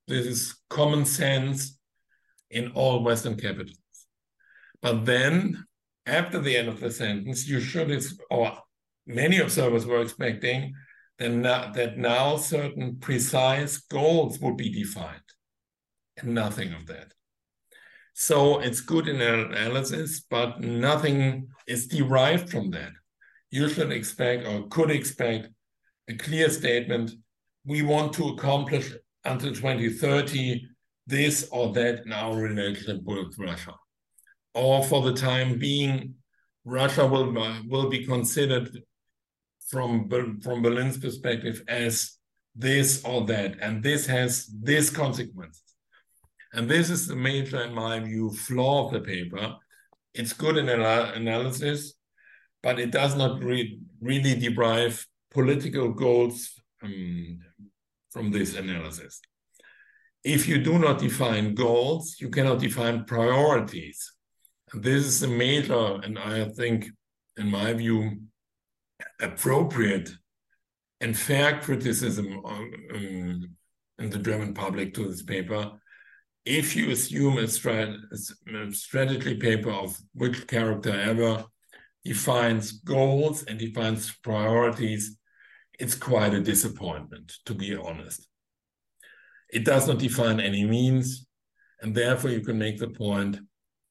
this 0.09 0.25
is 0.25 0.57
common 0.71 1.05
sense 1.05 1.79
in 2.51 2.73
all 2.73 3.05
Western 3.05 3.37
capitals. 3.37 3.77
But 4.81 5.05
then, 5.05 5.67
after 6.07 6.41
the 6.41 6.57
end 6.57 6.69
of 6.69 6.81
the 6.81 6.91
sentence, 6.91 7.47
you 7.47 7.61
should, 7.61 7.91
or 8.31 8.57
many 9.07 9.39
observers 9.39 9.85
were 9.85 10.01
expecting 10.01 10.73
then 11.21 11.43
that 11.43 11.99
now 11.99 12.37
certain 12.37 12.97
precise 12.97 13.77
goals 13.79 14.41
would 14.41 14.57
be 14.57 14.71
defined 14.71 15.21
and 16.17 16.35
nothing 16.35 16.73
of 16.73 16.87
that. 16.87 17.13
So 18.15 18.59
it's 18.59 18.81
good 18.81 19.07
in 19.07 19.21
analysis, 19.21 20.25
but 20.29 20.61
nothing 20.61 21.49
is 21.67 21.87
derived 21.87 22.51
from 22.51 22.71
that. 22.71 22.93
You 23.51 23.69
should 23.69 23.93
expect 23.93 24.47
or 24.47 24.67
could 24.69 24.91
expect 24.91 25.49
a 26.09 26.15
clear 26.15 26.49
statement. 26.49 27.13
We 27.65 27.83
want 27.83 28.13
to 28.15 28.29
accomplish 28.29 28.93
until 29.25 29.55
2030 29.55 30.67
this 31.07 31.49
or 31.51 31.73
that 31.73 32.07
in 32.07 32.13
our 32.13 32.35
relationship 32.35 33.03
with 33.05 33.39
Russia. 33.39 33.75
Or 34.55 34.83
for 34.85 35.03
the 35.03 35.15
time 35.15 35.59
being, 35.59 36.15
Russia 36.65 37.07
will, 37.07 37.33
will 37.69 37.89
be 37.89 38.05
considered 38.05 38.71
from 39.71 40.09
from 40.43 40.63
Berlin's 40.63 40.99
perspective 40.99 41.63
as 41.69 42.19
this 42.55 43.05
or 43.05 43.25
that, 43.27 43.57
and 43.61 43.83
this 43.83 44.07
has 44.07 44.47
this 44.47 44.91
consequences. 44.91 45.63
And 46.53 46.69
this 46.69 46.91
is 46.91 47.07
the 47.07 47.17
major, 47.17 47.63
in 47.63 47.73
my 47.75 48.01
view, 48.01 48.31
flaw 48.33 48.87
of 48.87 48.93
the 48.93 49.01
paper. 49.01 49.57
It's 50.15 50.33
good 50.33 50.57
in 50.57 50.69
analysis, 50.69 51.95
but 52.63 52.81
it 52.81 52.91
does 52.91 53.17
not 53.17 53.43
re 53.43 53.79
really 54.01 54.35
derive 54.35 55.07
political 55.31 55.93
goals 55.93 56.51
um, 56.83 57.39
from 58.11 58.33
this 58.33 58.57
analysis. 58.57 59.21
If 60.25 60.49
you 60.49 60.59
do 60.59 60.79
not 60.79 60.99
define 60.99 61.55
goals, 61.55 62.17
you 62.21 62.29
cannot 62.29 62.59
define 62.59 63.05
priorities. 63.05 64.13
And 64.73 64.83
this 64.83 65.05
is 65.05 65.23
a 65.23 65.29
major, 65.29 66.01
and 66.03 66.19
I 66.19 66.49
think, 66.49 66.87
in 67.37 67.51
my 67.51 67.73
view, 67.73 68.21
appropriate 69.21 70.11
and 71.01 71.17
fair 71.17 71.61
criticism 71.61 72.41
um, 72.45 73.57
in 73.99 74.11
the 74.11 74.19
German 74.19 74.55
public 74.55 74.95
to 74.95 75.09
this 75.09 75.23
paper 75.23 75.73
if 76.45 76.75
you 76.75 76.91
assume 76.91 77.39
a, 77.39 77.43
a 77.43 78.73
strategy 78.73 79.37
paper 79.37 79.71
of 79.71 79.97
which 80.15 80.47
character 80.47 80.93
ever 80.93 81.45
defines 82.05 82.73
goals 82.73 83.43
and 83.45 83.59
defines 83.59 84.17
priorities, 84.23 85.17
it's 85.79 85.95
quite 85.95 86.35
a 86.35 86.41
disappointment, 86.41 87.35
to 87.45 87.55
be 87.55 87.77
honest. 87.77 88.27
It 89.51 89.65
does 89.65 89.87
not 89.87 89.99
define 89.99 90.41
any 90.41 90.65
means, 90.65 91.27
and 91.83 91.95
therefore 91.95 92.31
you 92.31 92.41
can 92.41 92.59
make 92.59 92.79
the 92.79 92.89
point 92.89 93.39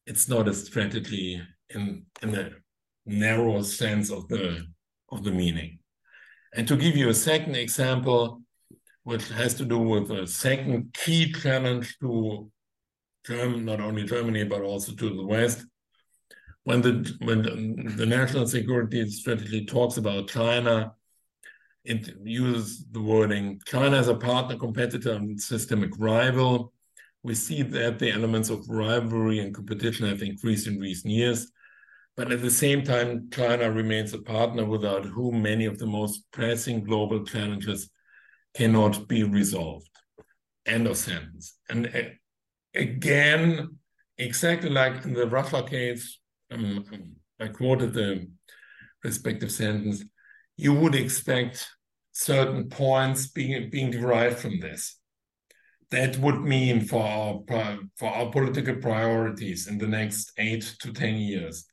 it's 0.05 0.27
not 0.27 0.47
a 0.47 0.53
strategy 0.53 1.41
in, 1.69 2.05
in 2.23 2.31
the 2.31 2.53
narrow 3.05 3.61
sense 3.61 4.09
of 4.09 4.27
the 4.27 4.65
of 5.11 5.23
the 5.23 5.31
meaning. 5.31 5.79
And 6.53 6.67
to 6.67 6.75
give 6.75 6.95
you 6.95 7.09
a 7.09 7.13
second 7.13 7.55
example, 7.55 8.41
which 9.03 9.27
has 9.29 9.53
to 9.55 9.65
do 9.65 9.77
with 9.77 10.11
a 10.11 10.27
second 10.27 10.93
key 10.93 11.31
challenge 11.31 11.97
to 11.99 12.51
Germany, 13.25 13.61
not 13.61 13.79
only 13.79 14.03
Germany, 14.03 14.43
but 14.43 14.61
also 14.61 14.93
to 14.93 15.09
the 15.15 15.25
West. 15.25 15.65
When 16.63 16.81
the 16.81 17.15
when 17.19 17.95
the 17.95 18.05
national 18.05 18.47
security 18.47 19.09
strategy 19.09 19.65
talks 19.65 19.97
about 19.97 20.29
China, 20.29 20.93
it 21.83 22.13
uses 22.23 22.85
the 22.91 23.01
wording 23.01 23.61
China 23.65 23.97
as 23.97 24.07
a 24.07 24.15
partner, 24.15 24.57
competitor, 24.57 25.13
and 25.13 25.39
systemic 25.39 25.91
rival. 25.97 26.73
We 27.23 27.35
see 27.35 27.63
that 27.63 27.99
the 27.99 28.11
elements 28.11 28.49
of 28.49 28.69
rivalry 28.69 29.39
and 29.39 29.53
competition 29.53 30.07
have 30.07 30.21
increased 30.21 30.67
in 30.67 30.79
recent 30.79 31.13
years. 31.13 31.51
But 32.19 32.33
at 32.33 32.41
the 32.41 32.51
same 32.51 32.83
time, 32.83 33.29
China 33.31 33.71
remains 33.71 34.13
a 34.13 34.17
partner 34.17 34.65
without 34.65 35.05
whom 35.05 35.41
many 35.41 35.63
of 35.63 35.77
the 35.77 35.85
most 35.85 36.29
pressing 36.33 36.83
global 36.83 37.23
challenges 37.23 37.89
cannot 38.53 39.07
be 39.07 39.23
resolved. 39.23 39.87
End 40.65 40.85
of 40.85 40.97
sentence. 40.97 41.57
And 41.69 41.87
uh, 41.87 42.09
again, 42.75 43.77
exactly 44.17 44.69
like 44.69 45.05
in 45.05 45.13
the 45.13 45.27
Russia 45.27 45.63
case, 45.63 46.19
um, 46.51 46.83
I 47.39 47.47
quoted 47.47 47.93
the 47.93 48.27
respective 49.01 49.53
sentence, 49.53 50.03
you 50.57 50.73
would 50.73 50.95
expect 50.95 51.69
certain 52.11 52.67
points 52.67 53.27
being, 53.27 53.69
being 53.69 53.91
derived 53.91 54.39
from 54.39 54.59
this. 54.59 54.99
That 55.91 56.17
would 56.17 56.41
mean 56.41 56.81
for 56.81 57.01
our, 57.01 57.79
for 57.95 58.09
our 58.09 58.29
political 58.29 58.75
priorities 58.75 59.67
in 59.67 59.77
the 59.77 59.87
next 59.87 60.33
eight 60.37 60.75
to 60.81 60.91
10 60.91 61.15
years 61.15 61.68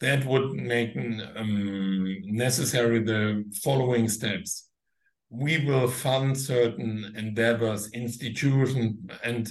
that 0.00 0.26
would 0.26 0.52
make 0.52 0.96
um, 0.96 2.16
necessary 2.24 3.02
the 3.02 3.44
following 3.62 4.08
steps. 4.08 4.68
We 5.30 5.64
will 5.64 5.88
fund 5.88 6.38
certain 6.38 7.14
endeavors, 7.16 7.90
institutions, 7.92 8.96
and 9.24 9.50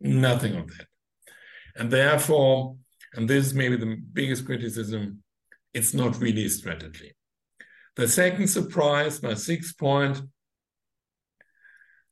nothing 0.00 0.56
of 0.56 0.68
that. 0.68 0.86
And 1.76 1.90
therefore, 1.90 2.76
and 3.14 3.28
this 3.28 3.46
is 3.46 3.54
maybe 3.54 3.76
the 3.76 3.96
biggest 4.12 4.44
criticism, 4.44 5.22
it's 5.72 5.94
not 5.94 6.20
really 6.20 6.44
a 6.44 6.50
strategy. 6.50 7.12
The 7.96 8.06
second 8.06 8.48
surprise, 8.48 9.22
my 9.22 9.34
sixth 9.34 9.78
point, 9.78 10.20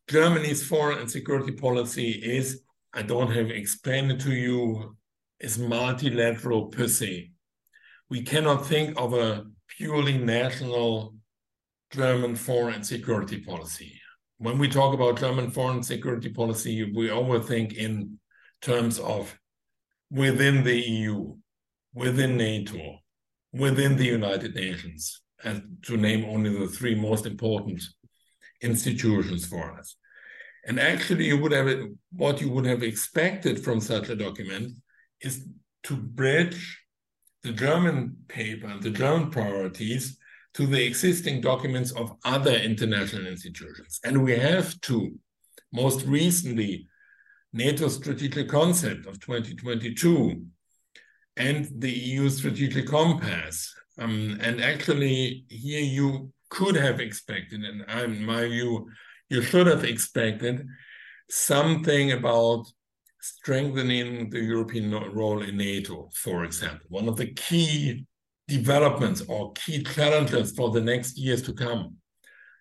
Germany's 0.09 0.67
foreign 0.67 0.99
and 0.99 1.11
security 1.11 1.53
policy 1.53 2.11
is, 2.11 2.63
I 2.93 3.03
don't 3.03 3.31
have 3.31 3.51
explained 3.51 4.13
it 4.13 4.21
to 4.21 4.33
you, 4.33 4.97
is 5.39 5.59
multilateral 5.59 6.67
per 6.67 6.89
se 6.89 7.32
we 8.13 8.21
cannot 8.21 8.67
think 8.67 8.93
of 9.01 9.15
a 9.15 9.43
purely 9.79 10.19
national 10.19 11.15
German 11.93 12.37
foreign 12.37 12.85
security 12.85 13.41
policy. 13.41 13.99
When 14.37 14.59
we 14.59 14.69
talk 14.69 14.93
about 14.93 15.19
German 15.19 15.51
foreign 15.51 15.83
security 15.83 16.29
policy, 16.29 16.93
we 16.95 17.09
always 17.09 17.47
think 17.47 17.73
in 17.73 18.19
terms 18.61 18.99
of 18.99 19.35
within 20.11 20.63
the 20.63 20.79
EU, 20.79 21.37
within 21.95 22.37
NATO, 22.37 22.99
within 23.55 23.97
the 23.97 24.09
United 24.19 24.55
Nations, 24.55 25.23
and 25.43 25.79
to 25.87 25.97
name 25.97 26.27
only 26.27 26.51
the 26.51 26.69
three 26.69 26.95
most 26.95 27.25
important 27.25 27.83
institutions 28.61 29.47
for 29.47 29.73
us. 29.79 29.97
And 30.67 30.79
actually, 30.79 31.25
you 31.29 31.39
would 31.39 31.53
have 31.53 31.69
what 32.15 32.43
you 32.43 32.51
would 32.51 32.67
have 32.67 32.83
expected 32.83 33.65
from 33.65 33.81
such 33.81 34.11
a 34.11 34.17
document 34.17 34.75
is 35.23 35.47
to 35.85 35.97
bridge 35.97 36.82
the 37.43 37.53
German 37.53 38.17
paper 38.29 38.73
the 38.81 38.91
German 38.91 39.31
priorities 39.31 40.19
to 40.55 40.67
the 40.67 40.85
existing 40.85 41.41
documents 41.41 41.93
of 41.93 42.17
other 42.25 42.53
international 42.53 43.27
institutions. 43.27 43.99
And 44.05 44.23
we 44.23 44.37
have 44.37 44.79
to 44.83 45.13
most 45.73 46.05
recently, 46.05 46.87
NATO 47.53 47.89
strategic 47.89 48.49
concept 48.49 49.07
of 49.07 49.21
2022 49.21 50.45
and 51.37 51.69
the 51.79 51.91
EU 51.91 52.29
strategic 52.29 52.87
compass. 52.87 53.75
Um, 53.99 54.39
and 54.41 54.63
actually, 54.63 55.45
here 55.49 55.83
you 55.83 56.33
could 56.51 56.77
have 56.77 57.01
expected, 57.01 57.63
and 57.65 57.85
in 57.91 58.25
my 58.25 58.47
view, 58.47 58.89
you 59.29 59.43
should 59.43 59.67
have 59.67 59.85
expected 59.85 60.67
something 61.31 62.13
about 62.13 62.67
strengthening 63.23 64.29
the 64.31 64.41
European 64.41 64.91
role 65.15 65.43
in 65.43 65.57
NATO, 65.57 66.11
for 66.13 66.45
example. 66.45 66.87
One 66.89 67.09
of 67.09 67.17
the 67.17 67.33
key 67.33 68.05
developments 68.49 69.23
or 69.29 69.53
key 69.53 69.83
challenges 69.85 70.53
for 70.53 70.71
the 70.71 70.81
next 70.81 71.17
years 71.17 71.41
to 71.43 71.53
come, 71.53 71.97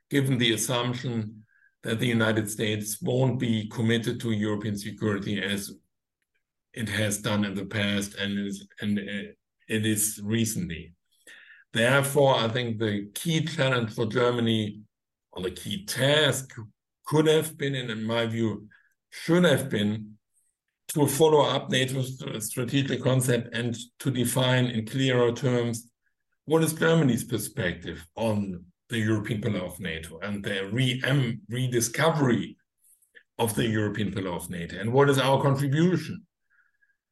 given 0.10 0.38
the 0.38 0.54
assumption 0.54 1.44
that 1.84 2.00
the 2.00 2.08
United 2.08 2.50
States 2.50 3.02
won't 3.02 3.40
be 3.40 3.68
committed 3.70 4.22
to 4.22 4.32
European 4.32 4.78
security 4.78 5.42
as 5.42 5.74
it 6.74 6.88
has 6.88 7.18
done 7.18 7.44
in 7.44 7.56
the 7.56 7.66
past 7.66 8.16
and 8.16 8.48
is 8.48 8.68
and 8.80 9.00
uh, 9.00 9.32
it 9.68 9.86
is 9.86 10.22
recently. 10.24 10.94
Therefore, 11.74 12.36
I 12.36 12.48
think 12.50 12.78
the 12.78 13.10
key 13.16 13.46
challenge 13.46 13.94
for 13.94 14.06
Germany, 14.06 14.82
or 15.32 15.42
the 15.42 15.52
key 15.52 15.86
task, 15.86 16.54
could 17.06 17.28
have 17.28 17.58
been, 17.58 17.76
and 17.76 17.90
in 17.90 18.04
my 18.04 18.26
view, 18.26 18.68
should 19.10 19.46
have 19.46 19.70
been, 19.70 20.18
to 20.94 21.08
follow 21.08 21.42
up 21.42 21.70
NATO's 21.70 22.24
strategic 22.46 23.02
concept 23.02 23.56
and 23.56 23.76
to 24.00 24.12
define 24.12 24.66
in 24.66 24.86
clearer 24.86 25.32
terms 25.32 25.90
what 26.46 26.64
is 26.64 26.74
Germany's 26.74 27.24
perspective 27.24 28.06
on 28.16 28.66
the 28.90 29.00
European 29.00 29.42
pillar 29.42 29.62
of 29.62 29.80
NATO 29.80 30.20
and 30.20 30.44
the 30.44 30.68
re 30.72 31.02
rediscovery 31.50 32.58
of 33.40 33.56
the 33.56 33.66
European 33.66 34.12
pillar 34.12 34.32
of 34.32 34.50
NATO, 34.50 34.78
and 34.78 34.92
what 34.92 35.10
is 35.10 35.18
our 35.18 35.42
contribution, 35.42 36.24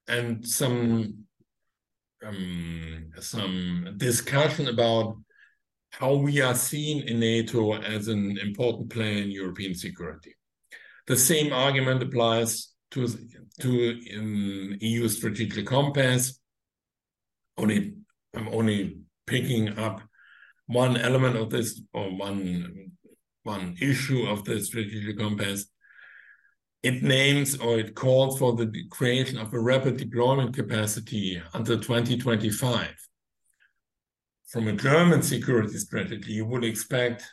and 0.07 0.45
some 0.45 1.25
um, 2.25 3.11
some 3.19 3.93
discussion 3.97 4.67
about 4.67 5.15
how 5.91 6.15
we 6.15 6.41
are 6.41 6.53
seen 6.53 7.07
in 7.07 7.19
NATO 7.19 7.73
as 7.81 8.09
an 8.09 8.37
important 8.37 8.89
player 8.89 9.23
in 9.23 9.31
European 9.31 9.73
security. 9.73 10.35
The 11.07 11.15
same 11.15 11.53
argument 11.53 12.03
applies 12.03 12.69
to 12.91 13.07
to 13.59 13.99
um, 14.17 14.77
EU 14.79 15.07
strategic 15.07 15.65
compass. 15.65 16.39
Only 17.57 17.95
I'm 18.35 18.47
only 18.49 18.99
picking 19.27 19.77
up 19.77 20.01
one 20.67 20.97
element 20.97 21.35
of 21.35 21.49
this 21.49 21.81
or 21.93 22.15
one 22.15 22.91
one 23.43 23.75
issue 23.81 24.27
of 24.27 24.43
the 24.45 24.61
strategic 24.61 25.17
compass 25.17 25.65
it 26.81 27.03
names 27.03 27.57
or 27.57 27.77
it 27.77 27.93
calls 27.93 28.39
for 28.39 28.55
the 28.55 28.71
creation 28.89 29.37
of 29.37 29.53
a 29.53 29.59
rapid 29.59 29.97
deployment 29.97 30.55
capacity 30.55 31.41
until 31.53 31.79
2025 31.79 32.87
from 34.47 34.67
a 34.67 34.73
german 34.73 35.21
security 35.21 35.77
strategy 35.77 36.33
you 36.33 36.45
would 36.45 36.63
expect 36.63 37.27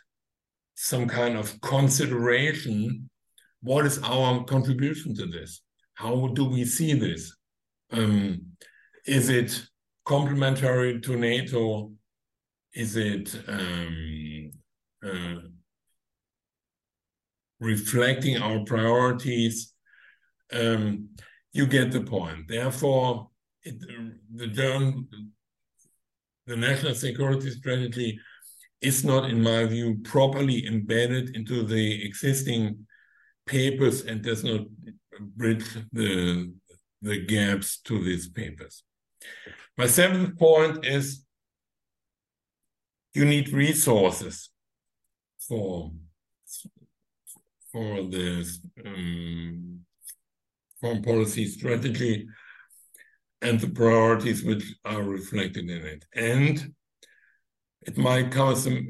some 0.75 1.07
kind 1.07 1.37
of 1.37 1.61
consideration 1.61 3.09
what 3.63 3.87
is 3.87 3.99
our 4.03 4.45
contribution 4.45 5.15
to 5.15 5.27
this 5.27 5.63
how 5.95 6.29
do 6.29 6.45
we 6.45 6.65
see 6.65 6.93
this 6.95 7.35
um, 7.93 8.41
is 9.07 9.29
it 9.29 9.67
complementary 10.05 11.01
to 11.01 11.17
nato 11.17 11.91
is 12.75 12.97
it 12.97 13.35
um, 13.49 14.51
uh, 15.05 15.41
reflecting 17.61 18.37
our 18.39 18.61
priorities? 18.65 19.73
Um, 20.53 21.09
you 21.53 21.67
get 21.67 21.91
the 21.91 22.03
point. 22.03 22.49
Therefore, 22.49 23.31
it, 23.63 23.77
the 24.35 24.47
German, 24.49 25.09
the 26.47 26.57
national 26.57 26.95
security 26.95 27.51
strategy 27.51 28.19
is 28.81 29.05
not, 29.05 29.31
in 29.31 29.43
my 29.43 29.65
view, 29.65 29.99
properly 30.05 30.67
embedded 30.67 31.35
into 31.35 31.63
the 31.63 32.05
existing 32.05 32.87
papers 33.47 34.05
and 34.05 34.23
does 34.23 34.45
not 34.45 34.67
bridge 35.21 35.65
the 35.93 36.53
the 37.03 37.25
gaps 37.25 37.79
to 37.83 38.03
these 38.03 38.29
papers. 38.29 38.83
My 39.79 39.87
seventh 39.87 40.39
point 40.39 40.85
is 40.85 41.25
you 43.15 43.25
need 43.25 43.51
resources 43.51 44.51
for 45.49 45.93
for 47.73 48.03
this 48.05 48.61
um, 48.85 49.81
foreign 50.81 51.03
policy 51.03 51.47
strategy 51.47 52.27
and 53.43 53.61
the 53.61 53.69
priorities 53.69 54.43
which 54.43 54.65
are 54.85 55.03
reflected 55.03 55.69
in 55.69 55.85
it. 55.85 56.05
And 56.15 56.75
it 57.83 57.97
might 57.97 58.31
come 58.31 58.53
as 58.53 58.67
a, 58.67 58.81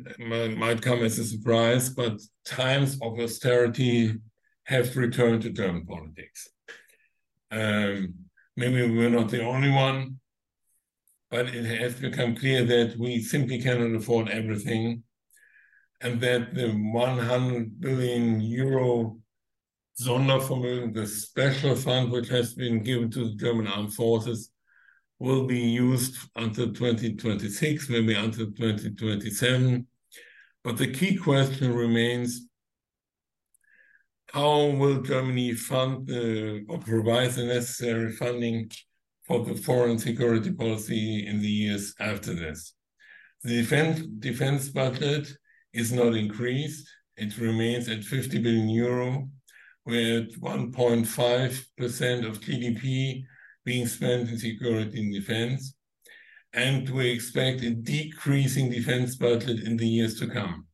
might 0.57 0.81
come 0.81 1.01
as 1.01 1.19
a 1.19 1.25
surprise, 1.25 1.91
but 1.91 2.21
times 2.45 2.99
of 3.03 3.19
austerity 3.19 4.15
have 4.67 4.97
returned 4.97 5.43
to 5.43 5.51
German 5.51 5.87
politics. 5.87 6.49
Um, 7.51 8.15
maybe 8.57 8.83
we're 8.83 9.11
not 9.11 9.31
the 9.31 9.45
only 9.45 9.71
one, 9.71 10.19
but 11.31 11.47
it 11.47 11.65
has 11.65 11.95
become 11.95 12.37
clear 12.37 12.65
that 12.65 12.97
we 12.99 13.21
simply 13.21 13.61
cannot 13.61 13.97
afford 13.97 14.29
everything 14.29 15.03
and 16.01 16.21
that 16.21 16.55
the 16.55 16.71
100 16.71 17.81
billion 17.81 18.41
euro 18.41 19.19
Sondervermögen, 20.01 20.93
the 20.93 21.07
special 21.07 21.75
fund 21.75 22.13
which 22.13 22.29
has 22.29 22.53
been 22.53 22.83
given 22.83 23.11
to 23.11 23.31
the 23.31 23.35
German 23.37 23.67
armed 23.67 23.95
forces, 23.95 24.51
will 25.19 25.47
be 25.47 25.59
used 25.59 26.17
until 26.37 26.67
2026, 26.67 27.89
maybe 27.89 28.15
until 28.15 28.47
2027. 28.47 29.87
But 30.63 30.77
the 30.77 30.93
key 30.93 31.17
question 31.17 31.75
remains 31.75 32.47
how 34.33 34.67
will 34.67 35.03
Germany 35.03 35.55
fund 35.55 36.07
the, 36.07 36.65
or 36.69 36.79
provide 36.79 37.33
the 37.33 37.45
necessary 37.45 38.13
funding 38.13 38.71
for 39.27 39.45
the 39.45 39.55
foreign 39.55 39.99
security 39.99 40.53
policy 40.53 41.27
in 41.27 41.41
the 41.41 41.49
years 41.49 41.95
after 42.01 42.35
this. 42.35 42.75
The 43.43 43.61
defense, 43.61 44.01
defense 44.19 44.69
budget 44.69 45.29
is 45.73 45.93
not 45.93 46.15
increased. 46.15 46.89
It 47.17 47.37
remains 47.39 47.89
at 47.89 48.05
50 48.05 48.39
billion 48.39 48.69
euro, 48.69 49.29
with 49.85 50.41
1.5% 50.41 52.29
of 52.29 52.41
GDP 52.41 53.25
being 53.65 53.87
spent 53.87 54.29
in 54.29 54.39
security 54.39 55.01
and 55.01 55.13
defense. 55.13 55.75
And 56.53 56.89
we 56.91 57.11
expect 57.11 57.63
a 57.63 57.71
decreasing 57.71 58.71
defense 58.71 59.17
budget 59.17 59.61
in 59.61 59.77
the 59.77 59.87
years 59.87 60.19
to 60.21 60.29
come. 60.29 60.67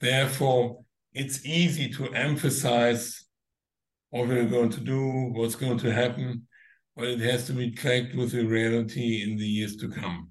Therefore, 0.00 0.81
it's 1.14 1.44
easy 1.44 1.88
to 1.90 2.12
emphasize 2.14 3.24
what 4.10 4.28
we're 4.28 4.44
going 4.44 4.70
to 4.70 4.80
do, 4.80 5.30
what's 5.32 5.56
going 5.56 5.78
to 5.78 5.92
happen, 5.92 6.46
but 6.96 7.06
it 7.06 7.20
has 7.20 7.46
to 7.46 7.52
be 7.52 7.70
tracked 7.70 8.14
with 8.14 8.32
the 8.32 8.44
reality 8.44 9.22
in 9.22 9.36
the 9.36 9.46
years 9.46 9.76
to 9.76 9.88
come. 9.88 10.30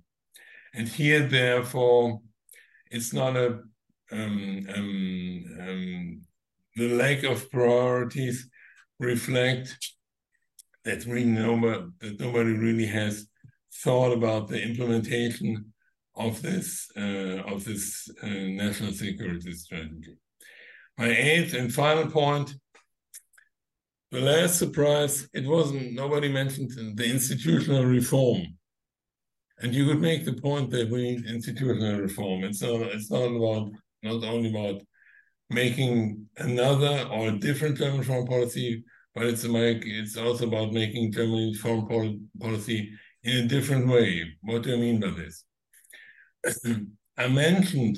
And 0.73 0.87
here, 0.87 1.27
therefore, 1.27 2.21
it's 2.89 3.13
not 3.13 3.35
a 3.35 3.59
um, 4.11 4.67
um, 4.75 5.45
um, 5.61 6.21
the 6.75 6.89
lack 6.89 7.23
of 7.23 7.49
priorities 7.49 8.49
reflect 8.99 9.77
that 10.83 11.05
really 11.05 11.25
nobody, 11.25 11.85
that 12.01 12.19
nobody 12.19 12.51
really 12.51 12.85
has 12.85 13.27
thought 13.73 14.11
about 14.11 14.47
the 14.47 14.61
implementation 14.61 15.73
of 16.15 16.41
this 16.41 16.91
uh, 16.97 17.41
of 17.47 17.63
this 17.63 18.09
uh, 18.21 18.27
national 18.27 18.91
security 18.91 19.53
strategy. 19.53 20.17
My 20.97 21.09
eighth 21.09 21.53
and 21.53 21.73
final 21.73 22.09
point 22.09 22.53
the 24.11 24.19
last 24.19 24.59
surprise, 24.59 25.29
it 25.33 25.47
wasn't, 25.47 25.93
nobody 25.93 26.27
mentioned 26.27 26.97
the 26.97 27.09
institutional 27.09 27.85
reform. 27.85 28.41
And 29.59 29.73
you 29.73 29.85
could 29.85 30.01
make 30.01 30.25
the 30.25 30.33
point 30.33 30.69
that 30.71 30.89
we 30.89 31.01
need 31.03 31.25
institutional 31.25 32.01
reform. 32.01 32.43
It's 32.43 32.61
not, 32.61 32.81
it's 32.81 33.09
not 33.09 33.23
about, 33.23 33.71
not 34.03 34.23
only 34.25 34.49
about 34.49 34.81
making 35.49 36.27
another 36.37 37.07
or 37.09 37.29
a 37.29 37.39
different 37.39 37.77
German 37.77 38.03
foreign 38.03 38.27
policy, 38.27 38.83
but 39.15 39.27
it's 39.27 39.45
make, 39.45 39.83
it's 39.85 40.17
also 40.17 40.47
about 40.47 40.73
making 40.73 41.13
Germany's 41.13 41.61
foreign 41.61 41.87
pol 41.87 42.17
policy 42.39 42.91
in 43.23 43.45
a 43.45 43.47
different 43.47 43.87
way. 43.87 44.25
What 44.41 44.63
do 44.63 44.73
I 44.73 44.77
mean 44.77 44.99
by 44.99 45.11
this? 45.11 45.45
I 47.17 47.27
mentioned 47.27 47.97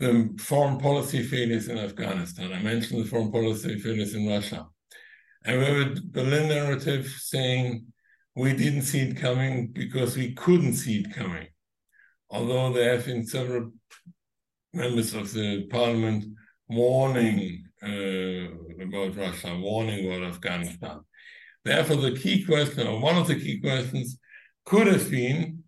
the 0.00 0.34
foreign 0.38 0.78
policy 0.78 1.22
failures 1.22 1.68
in 1.68 1.78
Afghanistan. 1.78 2.52
I 2.52 2.62
mentioned 2.62 3.04
the 3.04 3.08
foreign 3.08 3.30
policy 3.30 3.78
failures 3.78 4.14
in 4.14 4.26
Russia. 4.26 4.66
And 5.44 5.58
we 5.58 5.64
have 5.66 5.76
a 5.76 6.00
Berlin 6.06 6.48
narrative 6.48 7.06
saying 7.06 7.86
we 8.34 8.54
didn't 8.54 8.82
see 8.82 9.00
it 9.00 9.16
coming 9.16 9.68
because 9.72 10.16
we 10.16 10.34
couldn't 10.34 10.74
see 10.74 11.00
it 11.00 11.14
coming. 11.14 11.48
Although 12.30 12.72
there 12.72 12.96
have 12.96 13.06
been 13.06 13.26
several 13.26 13.72
members 14.72 15.14
of 15.14 15.32
the 15.32 15.66
parliament 15.66 16.24
warning 16.68 17.64
uh, 17.82 18.84
about 18.84 19.16
Russia, 19.16 19.54
warning 19.58 20.06
about 20.06 20.28
Afghanistan. 20.28 21.00
Therefore, 21.64 21.96
the 21.96 22.16
key 22.16 22.44
question, 22.44 22.86
or 22.86 23.00
one 23.00 23.16
of 23.16 23.26
the 23.26 23.34
key 23.34 23.60
questions, 23.60 24.18
could 24.64 24.86
have 24.86 25.10
been 25.10 25.64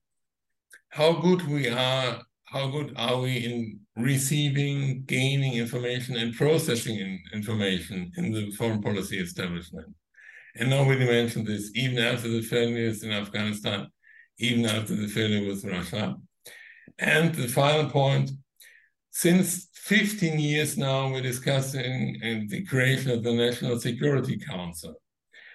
how 0.88 1.14
good 1.14 1.46
we 1.48 1.68
are, 1.68 2.22
how 2.52 2.68
good 2.68 2.92
are 2.96 3.18
we 3.20 3.38
in 3.38 3.80
receiving, 3.96 5.04
gaining 5.06 5.54
information, 5.54 6.16
and 6.16 6.34
processing 6.34 7.18
information 7.32 8.12
in 8.16 8.30
the 8.30 8.50
foreign 8.52 8.82
policy 8.82 9.18
establishment. 9.18 9.86
And 10.56 10.68
nobody 10.68 11.06
mentioned 11.06 11.46
this, 11.46 11.70
even 11.74 11.98
after 11.98 12.28
the 12.28 12.42
failures 12.42 13.02
in 13.04 13.10
Afghanistan, 13.10 13.86
even 14.38 14.66
after 14.66 14.94
the 14.94 15.08
failure 15.08 15.48
with 15.48 15.64
Russia. 15.64 16.16
And 16.98 17.34
the 17.34 17.48
final 17.48 17.88
point, 17.88 18.30
since 19.10 19.68
15 19.74 20.38
years 20.38 20.76
now, 20.76 21.10
we're 21.10 21.22
discussing 21.22 22.20
uh, 22.22 22.50
the 22.50 22.66
creation 22.66 23.12
of 23.12 23.22
the 23.22 23.32
National 23.32 23.80
Security 23.80 24.38
Council, 24.38 24.94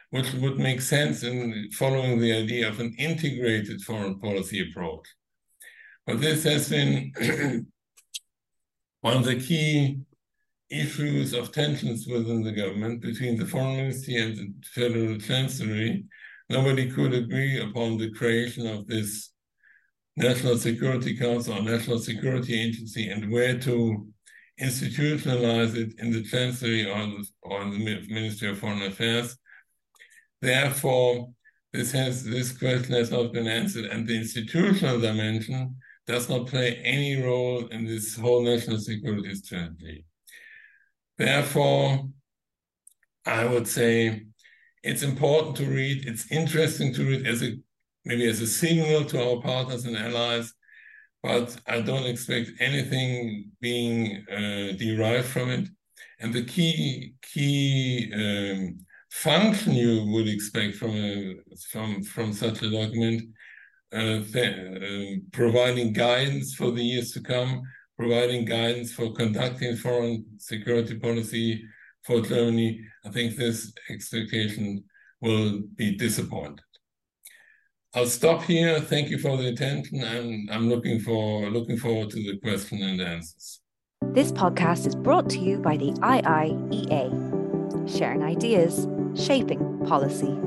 which 0.10 0.33
would 0.33 0.57
make 0.57 0.81
sense 0.81 1.21
in 1.21 1.69
following 1.73 2.19
the 2.19 2.33
idea 2.33 2.67
of 2.67 2.79
an 2.79 2.95
integrated 2.97 3.81
foreign 3.81 4.19
policy 4.19 4.67
approach. 4.67 5.07
But 6.08 6.22
this 6.22 6.46
has 6.46 6.70
been 6.70 7.12
one 9.02 9.17
of 9.17 9.26
the 9.26 9.36
key 9.36 10.00
issues 10.70 11.34
of 11.34 11.52
tensions 11.52 12.08
within 12.08 12.43
the 12.43 12.54
government 12.54 13.02
between 13.02 13.38
the 13.38 13.46
foreign 13.46 13.76
ministry 13.76 14.15
and 14.15 14.38
the 14.38 14.54
federal 14.74 15.17
chancellery. 15.17 16.06
Nobody 16.50 16.89
could 16.89 17.13
agree 17.13 17.60
upon 17.60 17.98
the 17.98 18.12
creation 18.12 18.65
of 18.65 18.88
this 18.88 19.32
National 20.15 20.58
Security 20.58 21.15
Council 21.17 21.56
or 21.56 21.62
National 21.62 22.00
Security 22.00 22.58
Agency 22.58 23.10
and 23.10 23.30
where 23.30 23.60
to 23.60 24.08
institutionalize 24.62 25.76
it 25.76 25.93
in 26.00 26.12
the 26.12 26.24
Chancellery 26.24 26.89
or, 26.89 27.06
the, 27.06 27.28
or 27.41 27.65
the 27.65 28.06
Ministry 28.08 28.50
of 28.50 28.60
Foreign 28.60 28.82
Affairs. 28.82 29.38
Therefore, 30.41 31.30
this 31.74 31.91
has 31.91 32.24
this 32.24 32.58
question 32.58 32.93
has 32.93 33.12
not 33.12 33.34
been 33.34 33.48
answered, 33.48 33.86
and 33.86 34.08
the 34.08 34.17
institutional 34.17 35.00
dimension 35.00 35.76
does 36.08 36.30
not 36.30 36.48
play 36.48 36.76
any 36.84 37.22
role 37.22 37.67
in 37.67 37.86
this 37.86 38.15
whole 38.15 38.41
national 38.41 38.80
security 38.80 39.36
strategy. 39.36 40.06
Therefore, 41.17 42.08
I 43.26 43.46
would 43.46 43.67
say 43.67 44.24
it's 44.84 45.04
important 45.04 45.58
to 45.58 45.65
read. 45.65 46.08
It's 46.08 46.32
interesting 46.32 46.93
to 46.93 47.04
read 47.04 47.28
as 47.28 47.43
a 47.43 47.58
maybe 48.06 48.26
as 48.26 48.39
a 48.39 48.48
signal 48.48 49.04
to 49.06 49.22
our 49.22 49.41
partners 49.41 49.84
and 49.84 49.98
allies, 49.98 50.54
but 51.22 51.58
I 51.67 51.82
don't 51.82 52.06
expect 52.06 52.52
anything 52.60 53.52
being 53.60 54.24
uh, 54.32 54.78
derived 54.78 55.28
from 55.28 55.50
it. 55.50 55.67
And 56.20 56.34
the 56.34 56.46
key 56.46 57.15
key 57.22 58.12
um, 58.13 58.80
function 59.12 59.74
you 59.74 60.06
would 60.13 60.30
expect 60.30 60.76
from 60.78 60.91
a 60.91 61.36
from 61.72 62.02
from 62.04 62.32
such 62.32 62.62
a 62.62 62.70
document 62.70 63.24
uh, 63.93 64.19
providing 65.32 65.93
guidance 65.93 66.56
for 66.56 66.71
the 66.71 66.84
years 66.84 67.12
to 67.13 67.21
come, 67.21 67.63
providing 67.97 68.45
guidance 68.45 68.93
for 68.93 69.13
conducting 69.13 69.76
foreign 69.76 70.26
security 70.38 71.00
policy 71.00 71.63
for 72.04 72.21
Germany, 72.21 72.82
I 73.06 73.10
think 73.10 73.36
this 73.36 73.73
expectation 73.89 74.84
will 75.21 75.62
be 75.76 75.95
disappointed. 75.95 76.62
I'll 77.93 78.06
stop 78.06 78.43
here. 78.43 78.80
Thank 78.80 79.10
you 79.10 79.17
for 79.17 79.38
the 79.38 79.47
attention, 79.47 80.04
and 80.04 80.50
I'm 80.52 80.69
looking 80.69 81.00
for 81.00 81.50
looking 81.50 81.78
forward 81.78 82.10
to 82.12 82.17
the 82.17 82.38
question 82.39 82.84
and 82.84 83.02
answers. 83.02 83.62
This 84.13 84.32
podcast 84.32 84.86
is 84.86 84.95
brought 84.95 85.30
to 85.32 85.39
you 85.39 85.58
by 85.58 85.78
the 85.78 85.91
IIEA, 85.93 87.97
sharing 87.97 88.23
ideas, 88.23 88.88
shaping 89.15 89.84
policy. 89.86 90.38